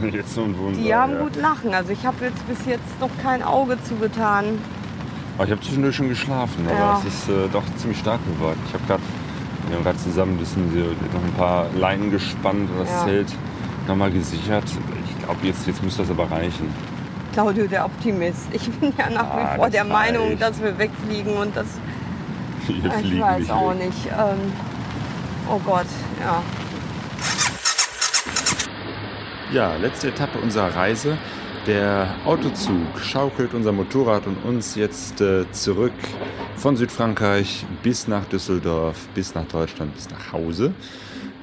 Jetzt 0.12 0.36
ein 0.36 0.56
Wunder. 0.58 0.78
Die 0.78 0.94
haben 0.94 1.14
ja. 1.14 1.20
gut 1.20 1.36
lachen. 1.36 1.74
Also 1.74 1.90
ich 1.92 2.04
habe 2.04 2.26
jetzt 2.26 2.46
bis 2.46 2.58
jetzt 2.66 3.00
noch 3.00 3.08
kein 3.22 3.42
Auge 3.42 3.78
zugetan. 3.82 4.58
Aber 5.36 5.44
ich 5.44 5.50
habe 5.50 5.60
zwischendurch 5.60 5.96
schon 5.96 6.08
geschlafen, 6.08 6.66
aber 6.66 6.78
Ja. 6.78 6.98
es 7.06 7.12
ist 7.14 7.28
äh, 7.28 7.48
doch 7.52 7.62
ziemlich 7.76 7.98
stark 7.98 8.20
geworden. 8.26 8.58
Ich 8.68 8.74
habe 8.74 8.84
gerade, 8.86 9.02
wir 9.68 9.76
haben 9.76 9.84
gerade 9.84 9.98
zusammen 9.98 10.32
ein 10.34 10.38
bisschen 10.38 10.66
noch 11.12 11.22
ein 11.22 11.32
paar 11.36 11.66
Leinen 11.78 12.10
gespannt 12.10 12.70
und 12.70 12.78
das 12.80 12.90
Ja. 12.90 13.04
Zelt 13.04 13.28
nochmal 13.86 14.10
gesichert. 14.10 14.64
Ich 15.08 15.24
glaube, 15.24 15.46
jetzt, 15.46 15.66
jetzt 15.66 15.82
müsste 15.82 16.02
das 16.02 16.10
aber 16.10 16.30
reichen. 16.30 16.72
Claudio, 17.34 17.66
der 17.66 17.84
Optimist. 17.84 18.46
Ich 18.52 18.70
bin 18.70 18.94
ja 18.96 19.10
nach 19.10 19.24
Ah, 19.30 19.52
wie 19.52 19.56
vor 19.58 19.68
der 19.70 19.84
Meinung, 19.84 20.28
reicht. 20.28 20.40
dass 20.42 20.62
wir 20.62 20.78
wegfliegen 20.78 21.34
und 21.36 21.54
das 21.54 21.66
Wir 22.66 22.76
Ich 22.86 22.92
fliegen 22.94 23.20
weiß 23.20 23.38
nicht 23.40 23.50
auch 23.52 23.70
weg. 23.78 23.86
nicht. 23.86 24.06
Ähm, 24.06 24.52
oh 25.50 25.60
Gott, 25.64 25.86
ja. 26.24 26.42
Ja, 29.52 29.76
letzte 29.76 30.08
Etappe 30.08 30.38
unserer 30.38 30.74
Reise. 30.74 31.18
Der 31.66 32.14
Autozug 32.24 32.96
schaukelt 33.02 33.52
unser 33.52 33.72
Motorrad 33.72 34.28
und 34.28 34.36
uns 34.44 34.76
jetzt 34.76 35.20
äh, 35.20 35.50
zurück 35.50 35.92
von 36.54 36.76
Südfrankreich 36.76 37.66
bis 37.82 38.06
nach 38.06 38.24
Düsseldorf, 38.26 39.08
bis 39.16 39.34
nach 39.34 39.46
Deutschland, 39.46 39.92
bis 39.96 40.08
nach 40.08 40.32
Hause. 40.32 40.72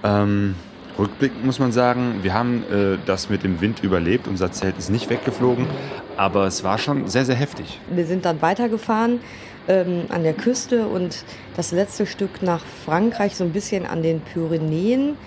Ähm, 0.01 0.55
rückblickend 0.97 1.45
muss 1.45 1.59
man 1.59 1.73
sagen, 1.73 2.19
wir 2.21 2.33
haben 2.33 2.63
äh, 2.71 2.97
das 3.05 3.29
mit 3.29 3.43
dem 3.43 3.59
Wind 3.59 3.83
überlebt. 3.83 4.29
Unser 4.29 4.53
Zelt 4.53 4.77
ist 4.77 4.89
nicht 4.89 5.09
weggeflogen, 5.09 5.67
aber 6.15 6.47
es 6.47 6.63
war 6.63 6.77
schon 6.77 7.09
sehr, 7.09 7.25
sehr 7.25 7.35
heftig. 7.35 7.81
Wir 7.93 8.05
sind 8.05 8.23
dann 8.23 8.41
weitergefahren 8.41 9.19
ähm, 9.67 10.05
an 10.07 10.23
der 10.23 10.33
Küste 10.33 10.87
und 10.87 11.25
das 11.57 11.73
letzte 11.73 12.05
Stück 12.05 12.41
nach 12.41 12.61
Frankreich, 12.85 13.35
so 13.35 13.43
ein 13.43 13.51
bisschen 13.51 13.85
an 13.85 14.01
den 14.01 14.21
Pyrenäen, 14.21 15.17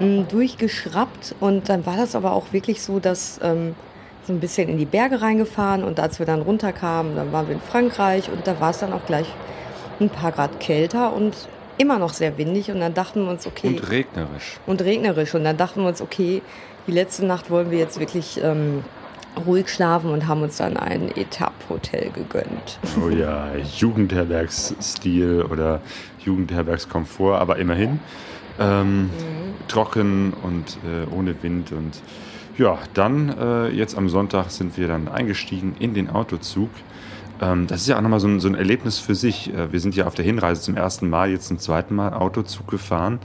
mh, 0.00 0.24
durchgeschraubt. 0.24 1.36
Und 1.38 1.68
dann 1.68 1.86
war 1.86 1.96
das 1.96 2.16
aber 2.16 2.32
auch 2.32 2.52
wirklich 2.52 2.82
so, 2.82 2.98
dass 2.98 3.38
ähm, 3.44 3.76
ein 4.30 4.40
bisschen 4.40 4.68
in 4.68 4.78
die 4.78 4.86
Berge 4.86 5.22
reingefahren 5.22 5.84
und 5.84 6.00
als 6.00 6.18
wir 6.18 6.26
dann 6.26 6.42
runterkamen, 6.42 7.16
dann 7.16 7.32
waren 7.32 7.48
wir 7.48 7.54
in 7.54 7.60
Frankreich 7.60 8.30
und 8.30 8.46
da 8.46 8.60
war 8.60 8.70
es 8.70 8.78
dann 8.78 8.92
auch 8.92 9.04
gleich 9.06 9.26
ein 10.00 10.08
paar 10.08 10.32
Grad 10.32 10.60
kälter 10.60 11.12
und 11.12 11.34
immer 11.78 11.98
noch 11.98 12.12
sehr 12.12 12.36
windig 12.38 12.70
und 12.70 12.80
dann 12.80 12.94
dachten 12.94 13.24
wir 13.24 13.30
uns, 13.30 13.46
okay. 13.46 13.68
Und 13.68 13.90
regnerisch. 13.90 14.58
und 14.66 14.82
regnerisch. 14.82 15.34
Und 15.34 15.44
dann 15.44 15.56
dachten 15.56 15.80
wir 15.80 15.88
uns, 15.88 16.02
okay, 16.02 16.42
die 16.86 16.92
letzte 16.92 17.24
Nacht 17.24 17.50
wollen 17.50 17.70
wir 17.70 17.78
jetzt 17.78 17.98
wirklich 17.98 18.40
ähm, 18.42 18.84
ruhig 19.46 19.68
schlafen 19.68 20.10
und 20.10 20.26
haben 20.26 20.42
uns 20.42 20.58
dann 20.58 20.76
ein 20.76 21.14
Etappe-Hotel 21.16 22.10
gegönnt. 22.10 22.78
Oh 23.02 23.08
ja, 23.08 23.48
Jugendherbergsstil 23.76 25.46
oder 25.50 25.80
Jugendherbergskomfort, 26.24 27.38
aber 27.38 27.56
immerhin. 27.56 28.00
Ähm, 28.58 29.10
Trocken 29.68 30.34
und 30.42 30.78
äh, 30.84 31.14
ohne 31.14 31.42
Wind. 31.42 31.72
Und 31.72 32.02
ja, 32.60 32.78
dann 32.92 33.30
äh, 33.38 33.68
jetzt 33.68 33.96
am 33.96 34.10
Sonntag 34.10 34.50
sind 34.50 34.76
wir 34.76 34.86
dann 34.86 35.08
eingestiegen 35.08 35.74
in 35.78 35.94
den 35.94 36.10
Autozug. 36.10 36.68
Ähm, 37.40 37.66
das 37.66 37.80
ist 37.80 37.88
ja 37.88 37.96
auch 37.96 38.02
nochmal 38.02 38.20
so 38.20 38.28
ein, 38.28 38.38
so 38.38 38.48
ein 38.48 38.54
Erlebnis 38.54 38.98
für 38.98 39.14
sich. 39.14 39.52
Äh, 39.54 39.72
wir 39.72 39.80
sind 39.80 39.96
ja 39.96 40.06
auf 40.06 40.14
der 40.14 40.26
Hinreise 40.26 40.60
zum 40.60 40.76
ersten 40.76 41.08
Mal, 41.08 41.30
jetzt 41.30 41.48
zum 41.48 41.58
zweiten 41.58 41.94
Mal 41.94 42.12
Autozug 42.12 42.68
gefahren. 42.68 43.18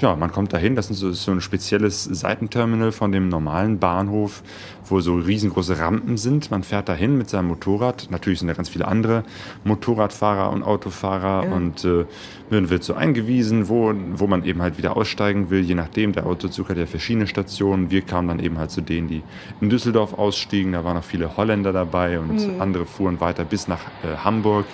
Ja, 0.00 0.16
man 0.16 0.32
kommt 0.32 0.54
dahin, 0.54 0.76
das 0.76 0.90
ist 0.90 1.00
so, 1.00 1.10
ist 1.10 1.24
so 1.24 1.30
ein 1.30 1.42
spezielles 1.42 2.04
Seitenterminal 2.04 2.90
von 2.90 3.12
dem 3.12 3.28
normalen 3.28 3.78
Bahnhof, 3.78 4.42
wo 4.88 5.00
so 5.00 5.16
riesengroße 5.16 5.78
Rampen 5.78 6.16
sind. 6.16 6.50
Man 6.50 6.62
fährt 6.62 6.88
dahin 6.88 7.18
mit 7.18 7.28
seinem 7.28 7.48
Motorrad. 7.48 8.08
Natürlich 8.10 8.38
sind 8.38 8.48
da 8.48 8.54
ganz 8.54 8.70
viele 8.70 8.88
andere 8.88 9.24
Motorradfahrer 9.64 10.50
und 10.52 10.62
Autofahrer 10.62 11.52
und 11.52 11.84
äh, 11.84 12.06
man 12.48 12.70
wird 12.70 12.82
so 12.82 12.94
eingewiesen, 12.94 13.68
wo, 13.68 13.92
wo 14.14 14.26
man 14.26 14.44
eben 14.44 14.62
halt 14.62 14.78
wieder 14.78 14.96
aussteigen 14.96 15.50
will, 15.50 15.60
je 15.60 15.74
nachdem. 15.74 16.12
Der 16.12 16.24
Autozug 16.24 16.70
hat 16.70 16.78
ja 16.78 16.86
verschiedene 16.86 17.26
Stationen. 17.26 17.90
Wir 17.90 18.00
kamen 18.00 18.28
dann 18.28 18.38
eben 18.38 18.56
halt 18.56 18.70
zu 18.70 18.80
denen, 18.80 19.06
die 19.06 19.22
in 19.60 19.68
Düsseldorf 19.68 20.14
ausstiegen. 20.14 20.72
Da 20.72 20.82
waren 20.82 20.96
noch 20.96 21.04
viele 21.04 21.36
Holländer 21.36 21.74
dabei 21.74 22.18
und 22.18 22.58
andere 22.58 22.86
fuhren 22.86 23.20
weiter 23.20 23.44
bis 23.44 23.68
nach 23.68 23.80
äh, 24.02 24.16
Hamburg. 24.24 24.64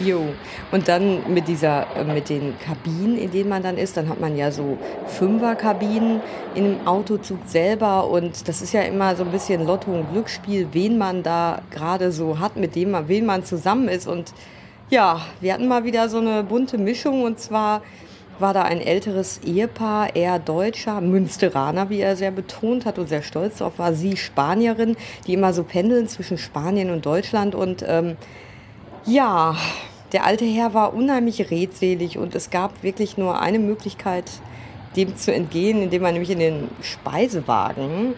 Jo. 0.00 0.24
Und 0.72 0.88
dann 0.88 1.32
mit 1.32 1.46
dieser, 1.46 1.86
äh, 1.94 2.04
mit 2.04 2.30
den 2.30 2.58
Kabinen, 2.58 3.18
in 3.18 3.30
denen 3.30 3.50
man 3.50 3.62
dann 3.62 3.76
ist, 3.76 3.96
dann 3.96 4.08
hat 4.08 4.18
man 4.18 4.36
ja 4.36 4.50
so 4.50 4.78
Fünferkabinen 5.06 6.20
im 6.54 6.86
Autozug 6.86 7.40
selber 7.44 8.08
und 8.08 8.48
das 8.48 8.62
ist 8.62 8.72
ja 8.72 8.80
immer 8.82 9.14
so 9.14 9.24
ein 9.24 9.30
bisschen 9.30 9.66
Lotto 9.66 9.90
und 9.92 10.10
Glücksspiel, 10.12 10.68
wen 10.72 10.96
man 10.96 11.22
da 11.22 11.60
gerade 11.70 12.12
so 12.12 12.38
hat, 12.38 12.56
mit 12.56 12.74
dem 12.76 12.92
man, 12.92 13.08
wen 13.08 13.26
man 13.26 13.44
zusammen 13.44 13.88
ist 13.88 14.06
und 14.06 14.32
Ja, 14.90 15.20
wir 15.40 15.54
hatten 15.54 15.68
mal 15.68 15.84
wieder 15.84 16.08
so 16.08 16.18
eine 16.18 16.42
bunte 16.42 16.76
Mischung 16.76 17.22
und 17.22 17.38
zwar 17.38 17.82
war 18.40 18.54
da 18.54 18.62
ein 18.62 18.80
älteres 18.80 19.38
Ehepaar, 19.44 20.16
er 20.16 20.40
Deutscher, 20.40 21.00
Münsteraner, 21.00 21.90
wie 21.90 22.00
er 22.00 22.16
sehr 22.16 22.32
betont 22.32 22.86
hat 22.86 22.98
und 22.98 23.08
sehr 23.08 23.22
stolz 23.22 23.58
darauf 23.58 23.78
war. 23.78 23.92
Sie 23.92 24.16
Spanierin, 24.16 24.96
die 25.26 25.34
immer 25.34 25.52
so 25.52 25.62
pendeln 25.62 26.08
zwischen 26.08 26.38
Spanien 26.38 26.90
und 26.90 27.06
Deutschland. 27.06 27.54
Und 27.54 27.84
ähm, 27.86 28.16
ja, 29.06 29.54
der 30.12 30.24
alte 30.24 30.44
Herr 30.44 30.74
war 30.74 30.94
unheimlich 30.94 31.50
redselig 31.50 32.18
und 32.18 32.34
es 32.34 32.50
gab 32.50 32.82
wirklich 32.82 33.16
nur 33.16 33.40
eine 33.40 33.58
Möglichkeit, 33.58 34.24
dem 34.96 35.16
zu 35.16 35.32
entgehen, 35.32 35.82
indem 35.82 36.02
man 36.02 36.12
nämlich 36.12 36.30
in 36.30 36.40
den 36.40 36.68
Speisewagen 36.82 38.14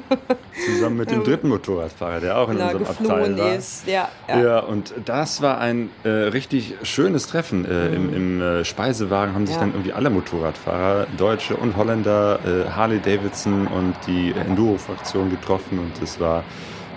zusammen 0.66 0.98
mit 0.98 1.10
dem 1.10 1.24
dritten 1.24 1.48
Motorradfahrer, 1.48 2.20
der 2.20 2.38
auch 2.38 2.50
in 2.50 2.58
Na, 2.58 2.66
unserem 2.66 2.86
Abteil 2.86 3.38
war. 3.38 3.54
Ist. 3.54 3.86
Ja, 3.86 4.10
ja. 4.28 4.42
ja, 4.42 4.58
und 4.60 4.92
das 5.06 5.40
war 5.40 5.58
ein 5.58 5.88
äh, 6.04 6.08
richtig 6.08 6.74
schönes 6.82 7.28
Treffen. 7.28 7.64
Äh, 7.64 7.88
mhm. 7.88 7.94
Im, 7.94 8.14
im 8.14 8.42
äh, 8.42 8.64
Speisewagen 8.64 9.34
haben 9.34 9.46
sich 9.46 9.56
ja. 9.56 9.62
dann 9.62 9.72
irgendwie 9.72 9.94
alle 9.94 10.10
Motorradfahrer, 10.10 11.06
Deutsche 11.16 11.56
und 11.56 11.76
Holländer, 11.76 12.40
äh, 12.44 12.70
Harley 12.70 13.00
Davidson 13.00 13.66
und 13.66 13.94
die 14.06 14.32
Enduro-Fraktion 14.32 15.30
getroffen 15.30 15.78
und 15.78 16.02
es 16.02 16.20
war 16.20 16.44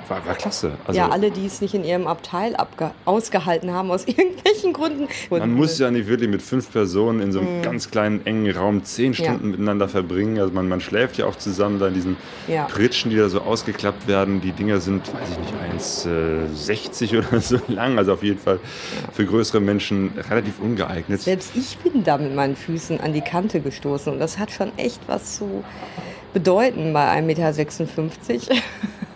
war, 0.09 0.25
war 0.25 0.35
klasse. 0.35 0.71
Also 0.85 0.99
ja, 0.99 1.09
alle, 1.09 1.31
die 1.31 1.45
es 1.45 1.61
nicht 1.61 1.73
in 1.73 1.83
ihrem 1.83 2.07
Abteil 2.07 2.55
ausgehalten 3.05 3.71
haben, 3.71 3.91
aus 3.91 4.05
irgendwelchen 4.07 4.73
Gründen. 4.73 5.07
Man 5.29 5.53
muss 5.53 5.77
ja 5.79 5.91
nicht 5.91 6.07
wirklich 6.07 6.29
mit 6.29 6.41
fünf 6.41 6.71
Personen 6.71 7.21
in 7.21 7.31
so 7.31 7.39
einem 7.39 7.59
mhm. 7.59 7.61
ganz 7.61 7.91
kleinen, 7.91 8.25
engen 8.25 8.55
Raum 8.55 8.83
zehn 8.83 9.13
Stunden 9.13 9.45
ja. 9.45 9.51
miteinander 9.51 9.87
verbringen. 9.87 10.39
Also 10.39 10.53
man, 10.53 10.67
man 10.67 10.81
schläft 10.81 11.17
ja 11.17 11.25
auch 11.25 11.35
zusammen 11.35 11.79
da 11.79 11.87
in 11.87 11.93
diesen 11.93 12.17
ja. 12.47 12.65
Pritschen, 12.65 13.11
die 13.11 13.17
da 13.17 13.29
so 13.29 13.41
ausgeklappt 13.41 14.07
werden. 14.07 14.41
Die 14.41 14.51
Dinger 14.51 14.79
sind, 14.79 15.01
weiß 15.13 15.29
ich 15.31 15.37
nicht, 15.39 16.05
1,60 16.07 17.13
äh, 17.13 17.17
oder 17.27 17.41
so 17.41 17.59
lang. 17.67 17.97
Also 17.97 18.13
auf 18.13 18.23
jeden 18.23 18.39
Fall 18.39 18.59
für 19.13 19.25
größere 19.25 19.59
Menschen 19.59 20.11
relativ 20.29 20.59
ungeeignet. 20.59 21.21
Selbst 21.21 21.51
ich 21.55 21.77
bin 21.77 22.03
da 22.03 22.17
mit 22.17 22.35
meinen 22.35 22.55
Füßen 22.55 22.99
an 22.99 23.13
die 23.13 23.21
Kante 23.21 23.59
gestoßen 23.59 24.13
und 24.13 24.19
das 24.19 24.37
hat 24.37 24.51
schon 24.51 24.71
echt 24.77 25.01
was 25.07 25.37
zu 25.37 25.63
bedeuten 26.35 26.91
bei 26.91 27.17
1,56 27.17 27.23
Meter. 28.33 28.61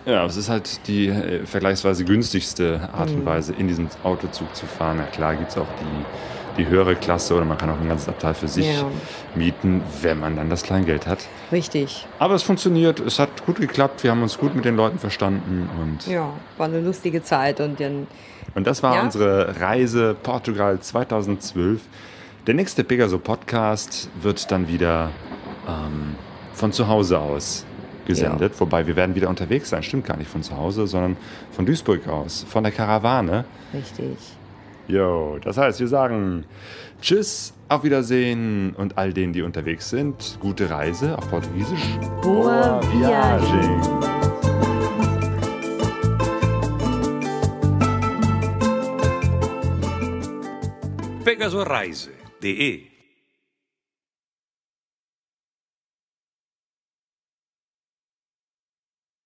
Ja, 0.06 0.24
es 0.24 0.38
ist 0.38 0.48
halt 0.48 0.88
die 0.88 1.08
äh, 1.08 1.44
vergleichsweise 1.44 2.06
günstigste 2.06 2.88
Art 2.94 3.10
und 3.10 3.20
mhm. 3.20 3.26
Weise, 3.26 3.52
in 3.52 3.68
diesem 3.68 3.88
Autozug 4.02 4.56
zu 4.56 4.64
fahren. 4.64 4.96
Na 4.98 5.04
klar 5.04 5.36
gibt 5.36 5.50
es 5.50 5.58
auch 5.58 5.66
die, 5.82 6.62
die 6.62 6.66
höhere 6.66 6.96
Klasse 6.96 7.34
oder 7.34 7.44
man 7.44 7.58
kann 7.58 7.68
auch 7.68 7.78
ein 7.78 7.86
ganzes 7.86 8.08
Abteil 8.08 8.32
für 8.32 8.48
sich 8.48 8.66
ja. 8.66 8.86
mieten, 9.34 9.82
wenn 10.00 10.18
man 10.18 10.36
dann 10.36 10.48
das 10.48 10.62
Kleingeld 10.62 11.06
hat. 11.06 11.18
Richtig. 11.52 12.06
Aber 12.18 12.34
es 12.34 12.42
funktioniert, 12.42 13.00
es 13.00 13.18
hat 13.18 13.44
gut 13.44 13.60
geklappt, 13.60 14.02
wir 14.02 14.10
haben 14.10 14.22
uns 14.22 14.38
gut 14.38 14.54
mit 14.54 14.64
den 14.64 14.76
Leuten 14.76 14.98
verstanden. 14.98 15.68
Und 15.78 16.10
ja, 16.10 16.32
war 16.56 16.66
eine 16.66 16.80
lustige 16.80 17.22
Zeit. 17.22 17.60
Und, 17.60 17.78
dann, 17.78 18.06
und 18.54 18.66
das 18.66 18.82
war 18.82 18.94
ja? 18.94 19.02
unsere 19.02 19.60
Reise 19.60 20.16
Portugal 20.22 20.80
2012. 20.80 21.82
Der 22.46 22.54
nächste 22.54 22.82
Pegaso 22.82 23.18
Podcast 23.18 24.08
wird 24.22 24.50
dann 24.50 24.66
wieder 24.66 25.10
ähm, 25.68 26.16
von 26.60 26.72
zu 26.72 26.86
Hause 26.86 27.18
aus 27.18 27.64
gesendet. 28.06 28.52
Ja. 28.52 28.60
Wobei 28.60 28.86
wir 28.86 28.94
werden 28.94 29.14
wieder 29.14 29.28
unterwegs 29.28 29.70
sein. 29.70 29.82
Stimmt 29.82 30.06
gar 30.06 30.16
nicht 30.18 30.30
von 30.30 30.42
zu 30.42 30.56
Hause, 30.56 30.86
sondern 30.86 31.16
von 31.52 31.64
Duisburg 31.64 32.06
aus, 32.06 32.44
von 32.48 32.62
der 32.62 32.72
Karawane. 32.72 33.46
Richtig. 33.72 34.18
Jo, 34.86 35.38
das 35.42 35.56
heißt, 35.56 35.80
wir 35.80 35.88
sagen 35.88 36.44
Tschüss, 37.00 37.54
auf 37.68 37.82
Wiedersehen 37.82 38.74
und 38.76 38.98
all 38.98 39.12
denen, 39.12 39.32
die 39.32 39.42
unterwegs 39.42 39.88
sind, 39.88 40.38
gute 40.40 40.68
Reise 40.68 41.16
auf 41.16 41.30
Portugiesisch. 41.30 41.98
Boa 42.22 42.80
viagem. 42.92 43.80
Pegasoreise.de 51.24 52.89